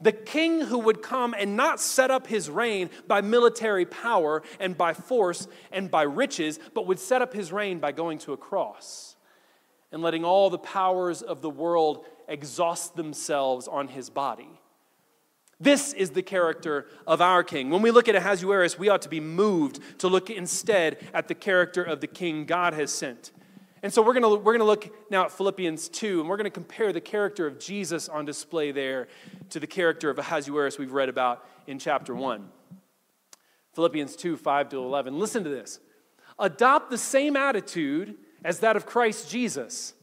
The 0.00 0.12
king 0.12 0.60
who 0.60 0.78
would 0.78 1.02
come 1.02 1.34
and 1.36 1.56
not 1.56 1.80
set 1.80 2.10
up 2.10 2.28
his 2.28 2.48
reign 2.48 2.88
by 3.08 3.20
military 3.20 3.84
power 3.84 4.42
and 4.60 4.78
by 4.78 4.94
force 4.94 5.48
and 5.72 5.90
by 5.90 6.02
riches, 6.02 6.60
but 6.72 6.86
would 6.86 7.00
set 7.00 7.20
up 7.20 7.32
his 7.32 7.52
reign 7.52 7.80
by 7.80 7.90
going 7.90 8.18
to 8.18 8.32
a 8.32 8.36
cross 8.36 9.16
and 9.90 10.02
letting 10.02 10.24
all 10.24 10.50
the 10.50 10.58
powers 10.58 11.22
of 11.22 11.42
the 11.42 11.50
world 11.50 12.04
exhaust 12.28 12.94
themselves 12.94 13.66
on 13.66 13.88
his 13.88 14.08
body. 14.10 14.60
This 15.60 15.92
is 15.92 16.10
the 16.10 16.22
character 16.22 16.86
of 17.06 17.20
our 17.20 17.42
king. 17.42 17.70
When 17.70 17.82
we 17.82 17.90
look 17.90 18.08
at 18.08 18.14
Ahasuerus, 18.14 18.78
we 18.78 18.88
ought 18.88 19.02
to 19.02 19.08
be 19.08 19.20
moved 19.20 19.80
to 19.98 20.08
look 20.08 20.30
instead 20.30 20.98
at 21.12 21.26
the 21.26 21.34
character 21.34 21.82
of 21.82 22.00
the 22.00 22.06
king 22.06 22.44
God 22.44 22.74
has 22.74 22.92
sent. 22.92 23.32
And 23.82 23.92
so 23.92 24.02
we're 24.02 24.12
going 24.12 24.22
to 24.22 24.42
we're 24.42 24.58
to 24.58 24.64
look 24.64 25.10
now 25.10 25.24
at 25.24 25.32
Philippians 25.32 25.88
2, 25.88 26.20
and 26.20 26.28
we're 26.28 26.36
going 26.36 26.44
to 26.44 26.50
compare 26.50 26.92
the 26.92 27.00
character 27.00 27.46
of 27.46 27.58
Jesus 27.58 28.08
on 28.08 28.24
display 28.24 28.72
there 28.72 29.08
to 29.50 29.60
the 29.60 29.66
character 29.66 30.10
of 30.10 30.18
Ahasuerus 30.18 30.78
we've 30.78 30.92
read 30.92 31.08
about 31.08 31.44
in 31.66 31.78
chapter 31.78 32.14
1. 32.14 32.48
Philippians 33.74 34.16
2, 34.16 34.36
5 34.36 34.68
to 34.70 34.76
11. 34.76 35.18
Listen 35.18 35.44
to 35.44 35.50
this. 35.50 35.80
Adopt 36.38 36.90
the 36.90 36.98
same 36.98 37.36
attitude 37.36 38.16
as 38.44 38.60
that 38.60 38.76
of 38.76 38.86
Christ 38.86 39.30
Jesus. 39.30 39.94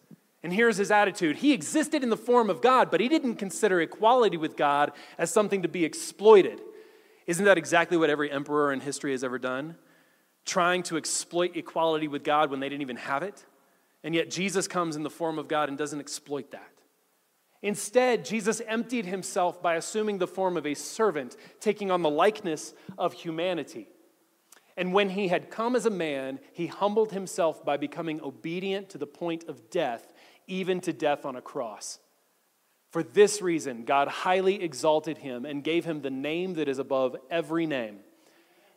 And 0.46 0.54
here's 0.54 0.78
his 0.78 0.92
attitude 0.92 1.38
He 1.38 1.54
existed 1.54 2.04
in 2.04 2.12
the 2.12 2.16
form 2.16 2.52
of 2.52 2.62
God, 2.62 2.92
but 2.92 3.02
he 3.02 3.10
didn't 3.10 3.38
consider 3.38 3.82
equality 3.82 4.38
with 4.38 4.56
God 4.56 4.92
as 5.18 5.32
something 5.32 5.64
to 5.64 5.68
be 5.68 5.84
exploited. 5.84 6.62
Isn't 7.26 7.46
that 7.46 7.58
exactly 7.58 7.98
what 7.98 8.12
every 8.12 8.30
emperor 8.32 8.72
in 8.72 8.80
history 8.80 9.12
has 9.14 9.24
ever 9.24 9.40
done? 9.40 9.76
Trying 10.46 10.84
to 10.84 10.98
exploit 10.98 11.58
equality 11.58 12.08
with 12.08 12.24
God 12.24 12.52
when 12.52 12.60
they 12.60 12.70
didn't 12.70 12.84
even 12.84 12.98
have 12.98 13.24
it? 13.24 13.44
And 14.04 14.14
yet 14.14 14.30
Jesus 14.30 14.68
comes 14.68 14.96
in 14.96 15.02
the 15.02 15.10
form 15.10 15.40
of 15.40 15.48
God 15.48 15.68
and 15.68 15.80
doesn't 15.80 16.00
exploit 16.00 16.52
that. 16.52 16.74
Instead, 17.64 18.24
Jesus 18.24 18.62
emptied 18.68 19.08
himself 19.08 19.64
by 19.64 19.74
assuming 19.74 20.20
the 20.20 20.28
form 20.28 20.58
of 20.58 20.68
a 20.68 20.76
servant, 20.76 21.36
taking 21.60 21.90
on 21.90 22.04
the 22.04 22.10
likeness 22.12 22.76
of 23.00 23.14
humanity. 23.14 23.88
And 24.78 24.94
when 24.94 25.10
he 25.10 25.30
had 25.30 25.50
come 25.50 25.76
as 25.76 25.86
a 25.86 25.90
man, 25.90 26.40
he 26.52 26.68
humbled 26.68 27.14
himself 27.14 27.64
by 27.64 27.78
becoming 27.78 28.22
obedient 28.22 28.90
to 28.90 28.98
the 28.98 29.08
point 29.08 29.46
of 29.46 29.70
death, 29.70 30.14
even 30.48 30.82
to 30.82 30.94
death 30.94 31.26
on 31.26 31.36
a 31.36 31.42
cross. 31.42 32.00
For 32.92 33.04
this 33.04 33.42
reason, 33.42 33.84
God 33.84 34.08
highly 34.08 34.62
exalted 34.64 35.18
him 35.18 35.46
and 35.46 35.64
gave 35.64 35.86
him 35.86 36.02
the 36.02 36.10
name 36.10 36.54
that 36.54 36.70
is 36.70 36.80
above 36.80 37.16
every 37.30 37.66
name 37.66 38.00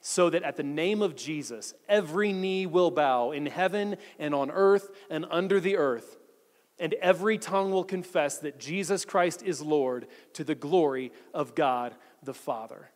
so 0.01 0.31
that 0.31 0.43
at 0.43 0.57
the 0.57 0.63
name 0.63 1.03
of 1.03 1.17
Jesus, 1.17 1.75
every 1.89 2.33
knee 2.33 2.67
will 2.67 2.91
bow 2.91 3.33
in 3.33 3.47
heaven 3.47 3.97
and 4.19 4.35
on 4.35 4.51
earth 4.51 4.91
and 5.11 5.27
under 5.31 5.61
the 5.61 5.77
earth, 5.77 6.17
and 6.79 6.95
every 6.95 7.39
tongue 7.39 7.73
will 7.73 7.85
confess 7.85 8.39
that 8.39 8.59
Jesus 8.59 9.05
Christ 9.05 9.43
is 9.43 9.61
Lord 9.61 10.07
to 10.35 10.45
the 10.45 10.55
glory 10.55 11.13
of 11.35 11.55
God 11.55 11.95
the 12.23 12.35
Father. 12.35 12.91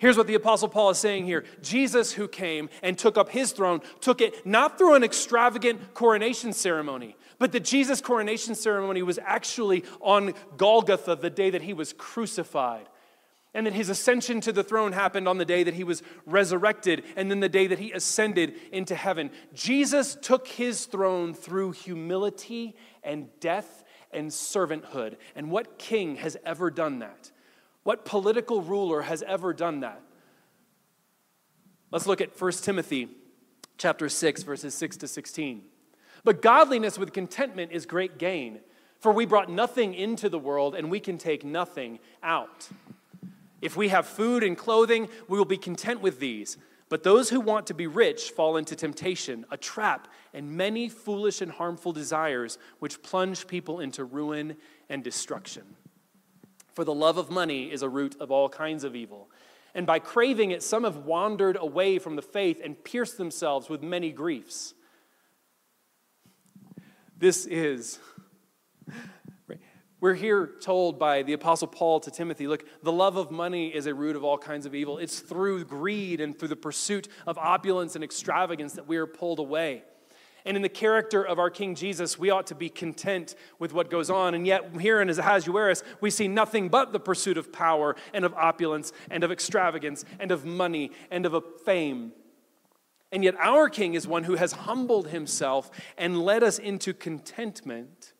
Here's 0.00 0.16
what 0.16 0.26
the 0.26 0.34
Apostle 0.34 0.68
Paul 0.68 0.88
is 0.90 0.98
saying 0.98 1.26
here 1.26 1.44
Jesus, 1.60 2.12
who 2.12 2.26
came 2.26 2.70
and 2.82 2.98
took 2.98 3.18
up 3.18 3.28
his 3.28 3.52
throne, 3.52 3.82
took 4.00 4.22
it 4.22 4.46
not 4.46 4.78
through 4.78 4.94
an 4.94 5.04
extravagant 5.04 5.92
coronation 5.92 6.54
ceremony, 6.54 7.16
but 7.38 7.52
the 7.52 7.60
Jesus 7.60 8.00
coronation 8.00 8.54
ceremony 8.54 9.02
was 9.02 9.18
actually 9.22 9.84
on 10.00 10.32
Golgotha 10.56 11.16
the 11.16 11.28
day 11.28 11.50
that 11.50 11.60
he 11.60 11.74
was 11.74 11.92
crucified 11.92 12.88
and 13.52 13.66
that 13.66 13.74
his 13.74 13.90
ascension 13.90 14.40
to 14.40 14.52
the 14.52 14.64
throne 14.64 14.92
happened 14.92 15.28
on 15.28 15.36
the 15.36 15.44
day 15.44 15.64
that 15.64 15.74
he 15.74 15.84
was 15.84 16.02
resurrected 16.24 17.04
and 17.14 17.30
then 17.30 17.40
the 17.40 17.48
day 17.48 17.66
that 17.66 17.78
he 17.78 17.92
ascended 17.92 18.54
into 18.72 18.94
heaven. 18.94 19.30
Jesus 19.52 20.16
took 20.22 20.48
his 20.48 20.86
throne 20.86 21.34
through 21.34 21.72
humility 21.72 22.74
and 23.02 23.28
death 23.38 23.84
and 24.12 24.30
servanthood. 24.30 25.16
And 25.34 25.50
what 25.50 25.78
king 25.78 26.16
has 26.16 26.38
ever 26.46 26.70
done 26.70 27.00
that? 27.00 27.32
What 27.82 28.04
political 28.04 28.62
ruler 28.62 29.02
has 29.02 29.22
ever 29.22 29.52
done 29.52 29.80
that? 29.80 30.00
Let's 31.90 32.06
look 32.06 32.20
at 32.20 32.40
1 32.40 32.52
Timothy 32.52 33.08
chapter 33.78 34.08
6 34.08 34.42
verses 34.42 34.74
6 34.74 34.98
to 34.98 35.08
16. 35.08 35.62
But 36.22 36.42
godliness 36.42 36.98
with 36.98 37.12
contentment 37.12 37.72
is 37.72 37.86
great 37.86 38.18
gain, 38.18 38.60
for 38.98 39.10
we 39.12 39.24
brought 39.24 39.50
nothing 39.50 39.94
into 39.94 40.28
the 40.28 40.38
world 40.38 40.74
and 40.74 40.90
we 40.90 41.00
can 41.00 41.16
take 41.16 41.44
nothing 41.44 41.98
out. 42.22 42.68
If 43.62 43.76
we 43.76 43.88
have 43.88 44.06
food 44.06 44.42
and 44.42 44.56
clothing, 44.56 45.08
we 45.28 45.38
will 45.38 45.44
be 45.44 45.56
content 45.56 46.00
with 46.00 46.20
these. 46.20 46.58
But 46.90 47.04
those 47.04 47.30
who 47.30 47.40
want 47.40 47.68
to 47.68 47.74
be 47.74 47.86
rich 47.86 48.30
fall 48.30 48.56
into 48.56 48.74
temptation, 48.74 49.46
a 49.50 49.56
trap, 49.56 50.08
and 50.34 50.56
many 50.56 50.88
foolish 50.88 51.40
and 51.40 51.52
harmful 51.52 51.92
desires 51.92 52.58
which 52.80 53.02
plunge 53.02 53.46
people 53.46 53.80
into 53.80 54.04
ruin 54.04 54.56
and 54.88 55.04
destruction. 55.04 55.62
For 56.80 56.84
the 56.84 56.94
love 56.94 57.18
of 57.18 57.28
money 57.28 57.70
is 57.70 57.82
a 57.82 57.90
root 57.90 58.16
of 58.20 58.30
all 58.30 58.48
kinds 58.48 58.84
of 58.84 58.96
evil. 58.96 59.30
And 59.74 59.86
by 59.86 59.98
craving 59.98 60.50
it, 60.50 60.62
some 60.62 60.84
have 60.84 60.96
wandered 60.96 61.58
away 61.60 61.98
from 61.98 62.16
the 62.16 62.22
faith 62.22 62.58
and 62.64 62.82
pierced 62.82 63.18
themselves 63.18 63.68
with 63.68 63.82
many 63.82 64.12
griefs. 64.12 64.72
This 67.18 67.44
is 67.44 67.98
we're 70.00 70.14
here 70.14 70.52
told 70.62 70.98
by 70.98 71.22
the 71.22 71.34
Apostle 71.34 71.68
Paul 71.68 72.00
to 72.00 72.10
Timothy 72.10 72.46
look, 72.46 72.64
the 72.82 72.92
love 72.92 73.18
of 73.18 73.30
money 73.30 73.68
is 73.68 73.84
a 73.84 73.92
root 73.92 74.16
of 74.16 74.24
all 74.24 74.38
kinds 74.38 74.64
of 74.64 74.74
evil. 74.74 74.96
It's 74.96 75.20
through 75.20 75.66
greed 75.66 76.22
and 76.22 76.38
through 76.38 76.48
the 76.48 76.56
pursuit 76.56 77.08
of 77.26 77.36
opulence 77.36 77.94
and 77.94 78.02
extravagance 78.02 78.72
that 78.72 78.88
we 78.88 78.96
are 78.96 79.06
pulled 79.06 79.38
away. 79.38 79.84
And 80.44 80.56
in 80.56 80.62
the 80.62 80.68
character 80.68 81.22
of 81.22 81.38
our 81.38 81.50
King 81.50 81.74
Jesus, 81.74 82.18
we 82.18 82.30
ought 82.30 82.46
to 82.48 82.54
be 82.54 82.68
content 82.68 83.34
with 83.58 83.72
what 83.72 83.90
goes 83.90 84.10
on. 84.10 84.34
And 84.34 84.46
yet, 84.46 84.80
here 84.80 85.00
in 85.00 85.08
Ahasuerus, 85.08 85.82
we 86.00 86.10
see 86.10 86.28
nothing 86.28 86.68
but 86.68 86.92
the 86.92 87.00
pursuit 87.00 87.36
of 87.36 87.52
power 87.52 87.96
and 88.12 88.24
of 88.24 88.34
opulence 88.34 88.92
and 89.10 89.24
of 89.24 89.30
extravagance 89.30 90.04
and 90.18 90.30
of 90.30 90.44
money 90.44 90.92
and 91.10 91.26
of 91.26 91.44
fame. 91.64 92.12
And 93.12 93.24
yet, 93.24 93.34
our 93.36 93.68
King 93.68 93.94
is 93.94 94.06
one 94.06 94.24
who 94.24 94.36
has 94.36 94.52
humbled 94.52 95.08
himself 95.08 95.70
and 95.98 96.22
led 96.22 96.42
us 96.42 96.58
into 96.58 96.94
contentment 96.94 98.12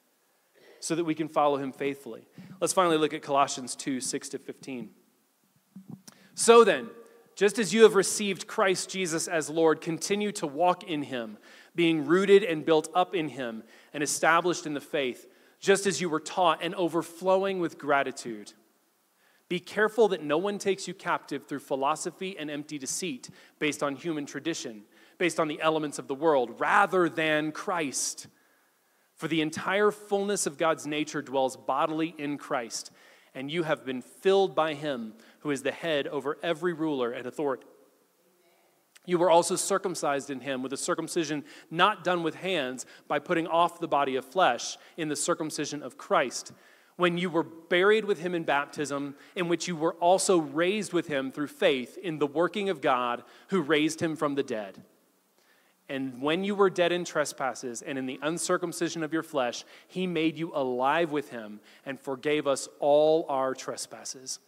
so 0.81 0.95
that 0.95 1.05
we 1.05 1.15
can 1.15 1.29
follow 1.29 1.59
him 1.59 1.73
faithfully. 1.73 2.27
Let's 2.61 2.73
finally 2.73 2.97
look 2.97 3.15
at 3.15 3.23
Colossians 3.23 3.77
2 3.77 4.01
6 4.01 4.29
to 4.31 4.39
15. 4.39 4.91
So 6.35 6.65
then, 6.65 6.89
just 7.37 7.59
as 7.59 7.73
you 7.73 7.85
have 7.85 7.95
received 7.95 8.47
Christ 8.47 8.91
Jesus 8.91 9.29
as 9.29 9.49
Lord, 9.49 9.81
continue 9.81 10.33
to 10.33 10.47
walk 10.47 10.85
in 10.85 11.03
him, 11.03 11.39
being 11.75 12.07
rooted 12.07 12.43
and 12.43 12.65
built 12.65 12.89
up 12.95 13.15
in 13.15 13.29
him 13.29 13.63
and 13.93 14.03
established 14.03 14.67
in 14.67 14.75
the 14.75 14.81
faith, 14.81 15.27
just 15.61 15.87
as 15.87 16.01
you 16.01 16.09
were 16.09 16.21
taught 16.21 16.63
and 16.63 16.75
overflowing 16.75 17.61
with 17.61 17.79
gratitude. 17.79 18.53
Be 19.49 19.59
careful 19.59 20.09
that 20.09 20.23
no 20.23 20.39
one 20.39 20.59
takes 20.59 20.87
you 20.87 20.95
captive 20.95 21.47
through 21.47 21.59
philosophy 21.59 22.39
and 22.39 22.49
empty 22.49 22.79
deceit 22.79 23.29
based 23.59 23.83
on 23.83 23.97
human 23.97 24.25
tradition, 24.25 24.83
based 25.19 25.41
on 25.41 25.49
the 25.49 25.61
elements 25.61 25.99
of 25.99 26.07
the 26.07 26.15
world, 26.15 26.61
rather 26.61 27.09
than 27.09 27.51
Christ. 27.51 28.29
For 29.17 29.27
the 29.27 29.43
entire 29.43 29.91
fullness 29.91 30.47
of 30.47 30.57
God's 30.57 30.87
nature 30.87 31.21
dwells 31.21 31.57
bodily 31.57 32.15
in 32.17 32.39
Christ, 32.39 32.93
and 33.35 33.51
you 33.51 33.65
have 33.65 33.85
been 33.85 34.03
filled 34.03 34.55
by 34.55 34.75
him 34.75 35.15
who 35.41 35.51
is 35.51 35.63
the 35.63 35.73
head 35.73 36.07
over 36.07 36.39
every 36.43 36.73
ruler 36.73 37.11
and 37.11 37.27
authority. 37.27 37.67
You 39.07 39.19
were 39.19 39.31
also 39.31 39.57
circumcised 39.57 40.31
in 40.31 40.41
him 40.41 40.63
with 40.63 40.73
a 40.73 40.77
circumcision 40.77 41.45
not 41.71 42.05
done 42.05 42.23
with 42.23 42.35
hands 42.35 42.87
by 43.09 43.19
putting 43.19 43.47
off 43.47 43.81
the 43.81 43.89
body 43.89 44.17
of 44.17 44.25
flesh 44.25 44.77
in 44.97 45.09
the 45.09 45.17
circumcision 45.17 45.83
of 45.83 45.97
Christ. 45.97 46.53
When 46.97 47.17
you 47.17 47.31
were 47.31 47.43
buried 47.43 48.05
with 48.05 48.21
him 48.21 48.35
in 48.35 48.45
baptism, 48.45 49.15
in 49.35 49.49
which 49.49 49.67
you 49.67 49.75
were 49.75 49.95
also 49.95 50.39
raised 50.39 50.93
with 50.93 51.07
him 51.07 51.33
through 51.33 51.47
faith 51.47 51.97
in 51.97 52.19
the 52.19 52.27
working 52.27 52.69
of 52.69 52.83
God 52.83 53.25
who 53.49 53.63
raised 53.63 54.01
him 54.01 54.17
from 54.17 54.35
the 54.35 54.43
dead. 54.43 54.83
And 55.89 56.21
when 56.23 56.45
you 56.45 56.55
were 56.55 56.71
dead 56.71 56.93
in 56.93 57.05
trespasses 57.05 57.83
and 57.83 57.99
in 57.99 58.07
the 58.07 58.21
uncircumcision 58.23 59.03
of 59.03 59.13
your 59.13 59.25
flesh, 59.25 59.65
he 59.89 60.07
made 60.07 60.39
you 60.39 60.53
alive 60.55 61.11
with 61.11 61.31
him 61.31 61.59
and 61.85 61.99
forgave 61.99 62.47
us 62.47 62.69
all 62.79 63.27
our 63.29 63.55
trespasses 63.55 64.39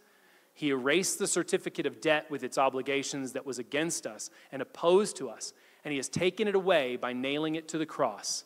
he 0.62 0.68
erased 0.68 1.18
the 1.18 1.26
certificate 1.26 1.86
of 1.86 2.00
debt 2.00 2.30
with 2.30 2.44
its 2.44 2.56
obligations 2.56 3.32
that 3.32 3.44
was 3.44 3.58
against 3.58 4.06
us 4.06 4.30
and 4.52 4.62
opposed 4.62 5.16
to 5.16 5.28
us, 5.28 5.52
and 5.82 5.90
he 5.90 5.96
has 5.96 6.08
taken 6.08 6.46
it 6.46 6.54
away 6.54 6.94
by 6.94 7.12
nailing 7.12 7.56
it 7.56 7.66
to 7.66 7.78
the 7.78 7.84
cross. 7.84 8.44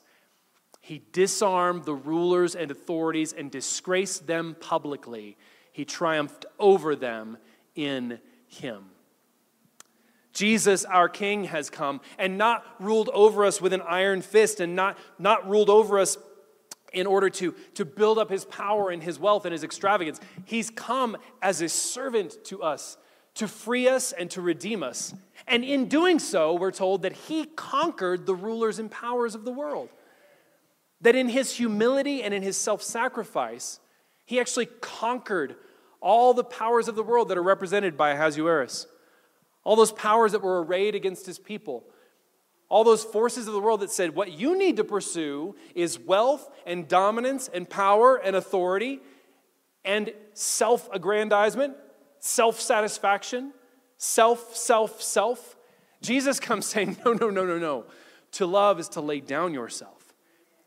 He 0.80 1.02
disarmed 1.12 1.84
the 1.84 1.92
rulers 1.92 2.56
and 2.56 2.70
authorities 2.70 3.34
and 3.34 3.50
disgraced 3.50 4.26
them 4.26 4.56
publicly. 4.60 5.36
He 5.72 5.84
triumphed 5.84 6.46
over 6.58 6.96
them 6.96 7.36
in 7.74 8.18
him. 8.46 8.86
Jesus, 10.32 10.86
our 10.86 11.10
King, 11.10 11.44
has 11.44 11.68
come 11.68 12.00
and 12.18 12.38
not 12.38 12.64
ruled 12.78 13.10
over 13.12 13.44
us 13.44 13.60
with 13.60 13.74
an 13.74 13.82
iron 13.82 14.22
fist 14.22 14.58
and 14.58 14.74
not, 14.74 14.96
not 15.18 15.46
ruled 15.46 15.68
over 15.68 15.98
us 15.98 16.16
in 16.92 17.06
order 17.06 17.28
to, 17.28 17.54
to 17.74 17.84
build 17.84 18.18
up 18.18 18.30
his 18.30 18.44
power 18.44 18.90
and 18.90 19.02
his 19.02 19.18
wealth 19.18 19.44
and 19.44 19.52
his 19.52 19.64
extravagance. 19.64 20.20
He's 20.44 20.70
come 20.70 21.16
as 21.42 21.60
a 21.60 21.68
servant 21.68 22.36
to 22.44 22.62
us 22.62 22.96
to 23.36 23.46
free 23.46 23.86
us 23.86 24.12
and 24.12 24.30
to 24.30 24.40
redeem 24.40 24.82
us. 24.82 25.14
And 25.46 25.62
in 25.62 25.88
doing 25.88 26.18
so, 26.18 26.54
we're 26.54 26.72
told 26.72 27.02
that 27.02 27.12
he 27.12 27.44
conquered 27.44 28.26
the 28.26 28.34
rulers 28.34 28.78
and 28.78 28.90
powers 28.90 29.34
of 29.34 29.44
the 29.44 29.52
world. 29.52 29.90
That 31.02 31.14
in 31.14 31.28
his 31.28 31.52
humility 31.52 32.22
and 32.22 32.32
in 32.32 32.42
his 32.42 32.56
self 32.56 32.82
sacrifice, 32.82 33.78
he 34.24 34.40
actually 34.40 34.66
conquered 34.80 35.56
all 36.00 36.34
the 36.34 36.44
powers 36.44 36.88
of 36.88 36.96
the 36.96 37.02
world 37.02 37.28
that 37.28 37.38
are 37.38 37.42
represented 37.42 37.96
by 37.96 38.10
Ahasuerus. 38.10 38.86
All 39.64 39.76
those 39.76 39.92
powers 39.92 40.32
that 40.32 40.42
were 40.42 40.64
arrayed 40.64 40.94
against 40.94 41.26
his 41.26 41.38
people 41.38 41.84
all 42.68 42.84
those 42.84 43.04
forces 43.04 43.46
of 43.46 43.54
the 43.54 43.60
world 43.60 43.80
that 43.80 43.90
said 43.90 44.14
what 44.14 44.32
you 44.32 44.58
need 44.58 44.76
to 44.76 44.84
pursue 44.84 45.54
is 45.74 45.98
wealth 45.98 46.50
and 46.66 46.88
dominance 46.88 47.48
and 47.52 47.68
power 47.68 48.16
and 48.16 48.34
authority 48.34 49.00
and 49.84 50.12
self 50.34 50.88
aggrandizement, 50.92 51.76
self 52.18 52.60
satisfaction, 52.60 53.52
self, 53.98 54.56
self, 54.56 55.00
self. 55.00 55.56
Jesus 56.02 56.40
comes 56.40 56.66
saying, 56.66 56.96
No, 57.04 57.12
no, 57.12 57.30
no, 57.30 57.44
no, 57.44 57.58
no. 57.58 57.84
To 58.32 58.46
love 58.46 58.80
is 58.80 58.88
to 58.90 59.00
lay 59.00 59.20
down 59.20 59.54
yourself. 59.54 60.14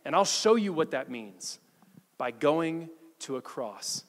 And 0.05 0.15
I'll 0.15 0.25
show 0.25 0.55
you 0.55 0.73
what 0.73 0.91
that 0.91 1.11
means 1.11 1.59
by 2.17 2.31
going 2.31 2.89
to 3.19 3.35
a 3.35 3.41
cross. 3.41 4.05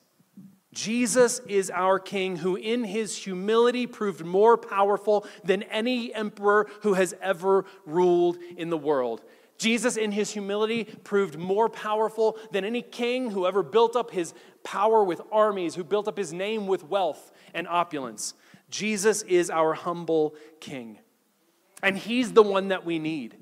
Jesus 0.73 1.41
is 1.49 1.71
our 1.71 1.99
king 1.99 2.37
who, 2.37 2.55
in 2.55 2.85
his 2.85 3.17
humility, 3.17 3.87
proved 3.87 4.25
more 4.25 4.57
powerful 4.57 5.27
than 5.43 5.65
any 5.65 6.15
emperor 6.15 6.69
who 6.83 6.95
has 6.95 7.15
ever 7.21 7.65
ruled 7.85 8.39
in 8.57 8.71
the 8.71 8.79
world. 8.79 9.23
Jesus, 9.59 9.97
in 9.97 10.13
his 10.13 10.31
humility, 10.31 10.85
proved 10.85 11.39
more 11.39 11.69
powerful 11.69 12.39
than 12.51 12.65
any 12.65 12.83
king 12.83 13.31
who 13.31 13.47
ever 13.47 13.63
built 13.63 13.95
up 13.95 14.11
his 14.11 14.33
power 14.63 15.05
with 15.05 15.21
armies, 15.31 15.75
who 15.75 15.85
built 15.85 16.09
up 16.09 16.17
his 16.17 16.33
name 16.33 16.67
with 16.67 16.85
wealth 16.85 17.33
and 17.53 17.69
opulence. 17.69 18.35
Jesus 18.71 19.23
is 19.23 19.51
our 19.51 19.75
humble 19.75 20.35
king. 20.61 20.99
And 21.83 21.99
he's 21.99 22.33
the 22.33 22.43
one 22.43 22.69
that 22.69 22.87
we 22.87 22.99
need. 22.99 23.37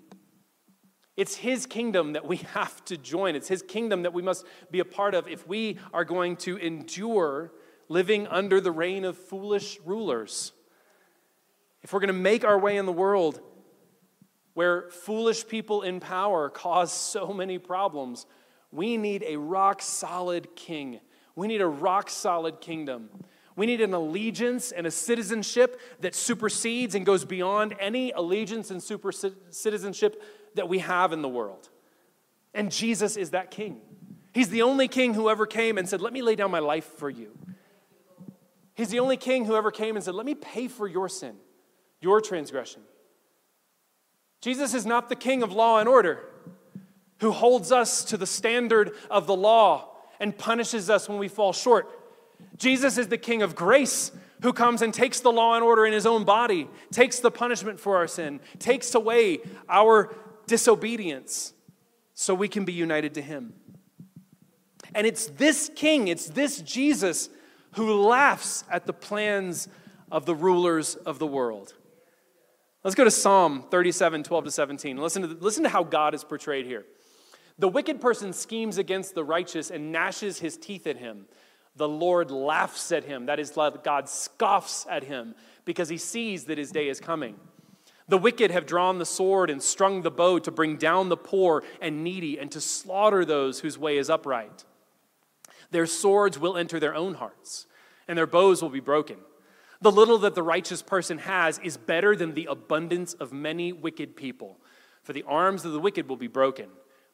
It's 1.18 1.34
His 1.34 1.66
kingdom 1.66 2.12
that 2.12 2.24
we 2.24 2.36
have 2.54 2.82
to 2.86 2.96
join. 2.96 3.34
It's 3.34 3.48
His 3.48 3.60
kingdom 3.60 4.04
that 4.04 4.14
we 4.14 4.22
must 4.22 4.46
be 4.70 4.78
a 4.78 4.84
part 4.84 5.14
of 5.14 5.26
if 5.26 5.46
we 5.46 5.76
are 5.92 6.04
going 6.04 6.36
to 6.36 6.56
endure 6.56 7.52
living 7.88 8.28
under 8.28 8.60
the 8.60 8.70
reign 8.70 9.04
of 9.04 9.18
foolish 9.18 9.78
rulers. 9.84 10.52
If 11.82 11.92
we're 11.92 12.00
going 12.00 12.08
to 12.08 12.12
make 12.12 12.44
our 12.44 12.58
way 12.58 12.76
in 12.76 12.86
the 12.86 12.92
world 12.92 13.40
where 14.54 14.90
foolish 14.90 15.46
people 15.46 15.82
in 15.82 15.98
power 15.98 16.48
cause 16.48 16.92
so 16.92 17.32
many 17.32 17.58
problems, 17.58 18.24
we 18.70 18.96
need 18.96 19.24
a 19.26 19.36
rock 19.36 19.82
solid 19.82 20.54
king. 20.54 21.00
We 21.34 21.48
need 21.48 21.60
a 21.60 21.66
rock 21.66 22.10
solid 22.10 22.60
kingdom. 22.60 23.10
We 23.56 23.66
need 23.66 23.80
an 23.80 23.92
allegiance 23.92 24.70
and 24.70 24.86
a 24.86 24.90
citizenship 24.92 25.80
that 25.98 26.14
supersedes 26.14 26.94
and 26.94 27.04
goes 27.04 27.24
beyond 27.24 27.74
any 27.80 28.12
allegiance 28.12 28.70
and 28.70 28.80
super 28.80 29.10
citizenship 29.10 30.22
that 30.54 30.68
we 30.68 30.78
have 30.78 31.12
in 31.12 31.22
the 31.22 31.28
world. 31.28 31.68
And 32.54 32.70
Jesus 32.70 33.16
is 33.16 33.30
that 33.30 33.50
king. 33.50 33.80
He's 34.32 34.48
the 34.48 34.62
only 34.62 34.88
king 34.88 35.14
who 35.14 35.28
ever 35.28 35.46
came 35.46 35.78
and 35.78 35.88
said, 35.88 36.00
Let 36.00 36.12
me 36.12 36.22
lay 36.22 36.36
down 36.36 36.50
my 36.50 36.58
life 36.58 36.84
for 36.96 37.10
you. 37.10 37.36
He's 38.74 38.90
the 38.90 39.00
only 39.00 39.16
king 39.16 39.44
who 39.44 39.56
ever 39.56 39.70
came 39.70 39.96
and 39.96 40.04
said, 40.04 40.14
Let 40.14 40.26
me 40.26 40.34
pay 40.34 40.68
for 40.68 40.86
your 40.86 41.08
sin, 41.08 41.36
your 42.00 42.20
transgression. 42.20 42.82
Jesus 44.40 44.74
is 44.74 44.86
not 44.86 45.08
the 45.08 45.16
king 45.16 45.42
of 45.42 45.52
law 45.52 45.80
and 45.80 45.88
order 45.88 46.20
who 47.20 47.32
holds 47.32 47.72
us 47.72 48.04
to 48.04 48.16
the 48.16 48.26
standard 48.26 48.92
of 49.10 49.26
the 49.26 49.34
law 49.34 49.96
and 50.20 50.36
punishes 50.36 50.88
us 50.88 51.08
when 51.08 51.18
we 51.18 51.28
fall 51.28 51.52
short. 51.52 51.88
Jesus 52.56 52.98
is 52.98 53.08
the 53.08 53.18
king 53.18 53.42
of 53.42 53.54
grace 53.56 54.12
who 54.42 54.52
comes 54.52 54.82
and 54.82 54.94
takes 54.94 55.20
the 55.20 55.32
law 55.32 55.54
and 55.54 55.64
order 55.64 55.84
in 55.84 55.92
his 55.92 56.06
own 56.06 56.24
body, 56.24 56.68
takes 56.92 57.18
the 57.18 57.30
punishment 57.30 57.80
for 57.80 57.96
our 57.96 58.06
sin, 58.06 58.40
takes 58.60 58.94
away 58.94 59.38
our 59.68 60.14
disobedience 60.48 61.54
so 62.14 62.34
we 62.34 62.48
can 62.48 62.64
be 62.64 62.72
united 62.72 63.14
to 63.14 63.22
him. 63.22 63.54
And 64.94 65.06
it's 65.06 65.26
this 65.26 65.70
king, 65.76 66.08
it's 66.08 66.26
this 66.26 66.60
Jesus 66.62 67.30
who 67.72 68.02
laughs 68.02 68.64
at 68.70 68.86
the 68.86 68.92
plans 68.92 69.68
of 70.10 70.26
the 70.26 70.34
rulers 70.34 70.96
of 70.96 71.20
the 71.20 71.26
world. 71.26 71.74
Let's 72.82 72.94
go 72.94 73.04
to 73.04 73.10
Psalm 73.10 73.64
37, 73.70 74.22
12 74.22 74.44
to 74.44 74.50
17. 74.50 74.96
Listen 74.96 75.22
to, 75.22 75.28
listen 75.28 75.62
to 75.64 75.68
how 75.68 75.84
God 75.84 76.14
is 76.14 76.24
portrayed 76.24 76.64
here. 76.64 76.84
The 77.58 77.68
wicked 77.68 78.00
person 78.00 78.32
schemes 78.32 78.78
against 78.78 79.14
the 79.14 79.24
righteous 79.24 79.70
and 79.70 79.92
gnashes 79.92 80.38
his 80.38 80.56
teeth 80.56 80.86
at 80.86 80.96
him. 80.96 81.26
The 81.76 81.88
Lord 81.88 82.30
laughs 82.30 82.90
at 82.92 83.04
him. 83.04 83.26
That 83.26 83.38
is, 83.38 83.50
God 83.50 84.08
scoffs 84.08 84.86
at 84.88 85.04
him 85.04 85.34
because 85.64 85.88
he 85.88 85.98
sees 85.98 86.44
that 86.44 86.56
his 86.56 86.72
day 86.72 86.88
is 86.88 86.98
coming. 87.00 87.36
The 88.08 88.18
wicked 88.18 88.50
have 88.50 88.66
drawn 88.66 88.98
the 88.98 89.06
sword 89.06 89.50
and 89.50 89.62
strung 89.62 90.02
the 90.02 90.10
bow 90.10 90.38
to 90.38 90.50
bring 90.50 90.76
down 90.76 91.10
the 91.10 91.16
poor 91.16 91.62
and 91.80 92.02
needy 92.02 92.38
and 92.38 92.50
to 92.52 92.60
slaughter 92.60 93.24
those 93.24 93.60
whose 93.60 93.78
way 93.78 93.98
is 93.98 94.08
upright. 94.08 94.64
Their 95.70 95.86
swords 95.86 96.38
will 96.38 96.56
enter 96.56 96.80
their 96.80 96.94
own 96.94 97.14
hearts, 97.14 97.66
and 98.06 98.16
their 98.16 98.26
bows 98.26 98.62
will 98.62 98.70
be 98.70 98.80
broken. 98.80 99.18
The 99.82 99.92
little 99.92 100.18
that 100.18 100.34
the 100.34 100.42
righteous 100.42 100.82
person 100.82 101.18
has 101.18 101.58
is 101.58 101.76
better 101.76 102.16
than 102.16 102.34
the 102.34 102.46
abundance 102.46 103.12
of 103.14 103.32
many 103.32 103.72
wicked 103.72 104.16
people. 104.16 104.58
For 105.02 105.12
the 105.12 105.24
arms 105.24 105.64
of 105.64 105.72
the 105.72 105.78
wicked 105.78 106.08
will 106.08 106.16
be 106.16 106.26
broken, 106.26 106.68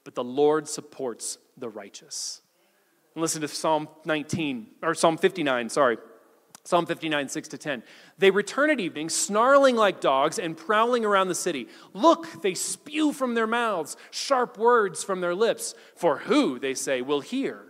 but 0.04 0.14
the 0.14 0.24
Lord 0.24 0.68
supports 0.68 1.38
the 1.56 1.68
righteous. 1.68 2.40
And 3.14 3.22
listen 3.22 3.42
to 3.42 3.48
Psalm 3.48 3.88
19, 4.04 4.66
or 4.82 4.94
Psalm 4.94 5.18
59, 5.18 5.68
sorry. 5.68 5.98
Psalm 6.66 6.86
59, 6.86 7.28
6 7.28 7.48
to 7.48 7.58
10. 7.58 7.82
They 8.16 8.30
return 8.30 8.70
at 8.70 8.80
evening, 8.80 9.10
snarling 9.10 9.76
like 9.76 10.00
dogs 10.00 10.38
and 10.38 10.56
prowling 10.56 11.04
around 11.04 11.28
the 11.28 11.34
city. 11.34 11.68
Look, 11.92 12.42
they 12.42 12.54
spew 12.54 13.12
from 13.12 13.34
their 13.34 13.46
mouths, 13.46 13.98
sharp 14.10 14.56
words 14.56 15.04
from 15.04 15.20
their 15.20 15.34
lips. 15.34 15.74
For 15.94 16.18
who, 16.18 16.58
they 16.58 16.72
say, 16.72 17.02
will 17.02 17.20
hear? 17.20 17.66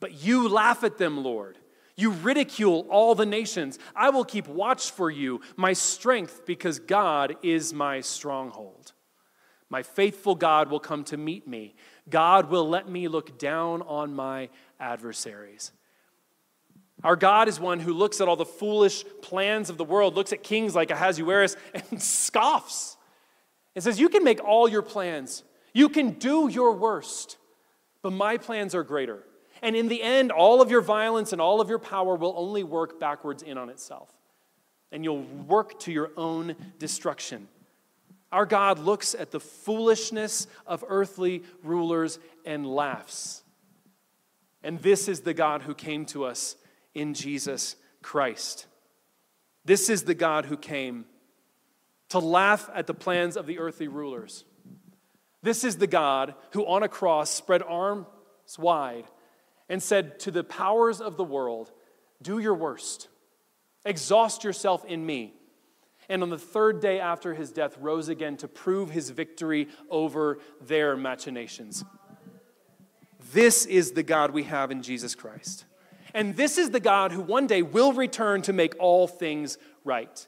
But 0.00 0.24
you 0.24 0.48
laugh 0.48 0.82
at 0.82 0.98
them, 0.98 1.22
Lord. 1.22 1.58
You 1.96 2.10
ridicule 2.10 2.86
all 2.90 3.14
the 3.14 3.26
nations. 3.26 3.78
I 3.94 4.10
will 4.10 4.24
keep 4.24 4.48
watch 4.48 4.90
for 4.90 5.08
you, 5.08 5.40
my 5.56 5.72
strength, 5.72 6.44
because 6.44 6.80
God 6.80 7.36
is 7.42 7.72
my 7.72 8.00
stronghold. 8.00 8.94
My 9.70 9.84
faithful 9.84 10.34
God 10.34 10.70
will 10.70 10.80
come 10.80 11.04
to 11.04 11.16
meet 11.16 11.46
me. 11.46 11.76
God 12.10 12.50
will 12.50 12.68
let 12.68 12.88
me 12.88 13.06
look 13.06 13.38
down 13.38 13.82
on 13.82 14.12
my 14.12 14.48
adversaries. 14.80 15.70
Our 17.04 17.16
God 17.16 17.48
is 17.48 17.58
one 17.58 17.80
who 17.80 17.92
looks 17.92 18.20
at 18.20 18.28
all 18.28 18.36
the 18.36 18.44
foolish 18.44 19.04
plans 19.22 19.70
of 19.70 19.76
the 19.76 19.84
world, 19.84 20.14
looks 20.14 20.32
at 20.32 20.42
kings 20.42 20.74
like 20.74 20.90
Ahasuerus, 20.90 21.56
and 21.74 22.00
scoffs 22.00 22.96
and 23.74 23.82
says, 23.82 23.98
You 23.98 24.08
can 24.08 24.24
make 24.24 24.42
all 24.42 24.68
your 24.68 24.82
plans, 24.82 25.42
you 25.72 25.88
can 25.88 26.12
do 26.12 26.48
your 26.48 26.72
worst, 26.72 27.38
but 28.02 28.12
my 28.12 28.36
plans 28.36 28.74
are 28.74 28.84
greater. 28.84 29.24
And 29.62 29.76
in 29.76 29.86
the 29.86 30.02
end, 30.02 30.32
all 30.32 30.60
of 30.60 30.70
your 30.70 30.80
violence 30.80 31.32
and 31.32 31.40
all 31.40 31.60
of 31.60 31.68
your 31.68 31.78
power 31.78 32.16
will 32.16 32.34
only 32.36 32.64
work 32.64 32.98
backwards 32.98 33.44
in 33.44 33.56
on 33.56 33.70
itself. 33.70 34.12
And 34.90 35.04
you'll 35.04 35.22
work 35.22 35.78
to 35.80 35.92
your 35.92 36.10
own 36.16 36.56
destruction. 36.80 37.46
Our 38.32 38.44
God 38.44 38.80
looks 38.80 39.14
at 39.14 39.30
the 39.30 39.38
foolishness 39.38 40.48
of 40.66 40.84
earthly 40.88 41.44
rulers 41.62 42.18
and 42.44 42.66
laughs. 42.66 43.44
And 44.64 44.80
this 44.80 45.06
is 45.06 45.20
the 45.20 45.34
God 45.34 45.62
who 45.62 45.74
came 45.74 46.06
to 46.06 46.24
us 46.24 46.56
in 46.94 47.14
Jesus 47.14 47.76
Christ. 48.02 48.66
This 49.64 49.88
is 49.88 50.02
the 50.02 50.14
God 50.14 50.46
who 50.46 50.56
came 50.56 51.06
to 52.08 52.18
laugh 52.18 52.68
at 52.74 52.86
the 52.86 52.94
plans 52.94 53.36
of 53.36 53.46
the 53.46 53.58
earthly 53.58 53.88
rulers. 53.88 54.44
This 55.42 55.64
is 55.64 55.78
the 55.78 55.86
God 55.86 56.34
who 56.50 56.66
on 56.66 56.82
a 56.82 56.88
cross 56.88 57.30
spread 57.30 57.62
arms 57.62 58.06
wide 58.58 59.06
and 59.68 59.82
said 59.82 60.20
to 60.20 60.30
the 60.30 60.44
powers 60.44 61.00
of 61.00 61.16
the 61.16 61.24
world, 61.24 61.72
Do 62.20 62.38
your 62.38 62.54
worst, 62.54 63.08
exhaust 63.84 64.44
yourself 64.44 64.84
in 64.84 65.04
me. 65.04 65.34
And 66.08 66.22
on 66.22 66.30
the 66.30 66.38
third 66.38 66.80
day 66.80 67.00
after 67.00 67.32
his 67.32 67.52
death, 67.52 67.78
rose 67.78 68.08
again 68.08 68.36
to 68.38 68.48
prove 68.48 68.90
his 68.90 69.10
victory 69.10 69.68
over 69.88 70.38
their 70.60 70.96
machinations. 70.96 71.84
This 73.32 73.64
is 73.64 73.92
the 73.92 74.02
God 74.02 74.32
we 74.32 74.42
have 74.42 74.70
in 74.70 74.82
Jesus 74.82 75.14
Christ. 75.14 75.64
And 76.14 76.36
this 76.36 76.58
is 76.58 76.70
the 76.70 76.80
God 76.80 77.12
who 77.12 77.20
one 77.20 77.46
day 77.46 77.62
will 77.62 77.92
return 77.92 78.42
to 78.42 78.52
make 78.52 78.74
all 78.78 79.06
things 79.06 79.58
right. 79.84 80.26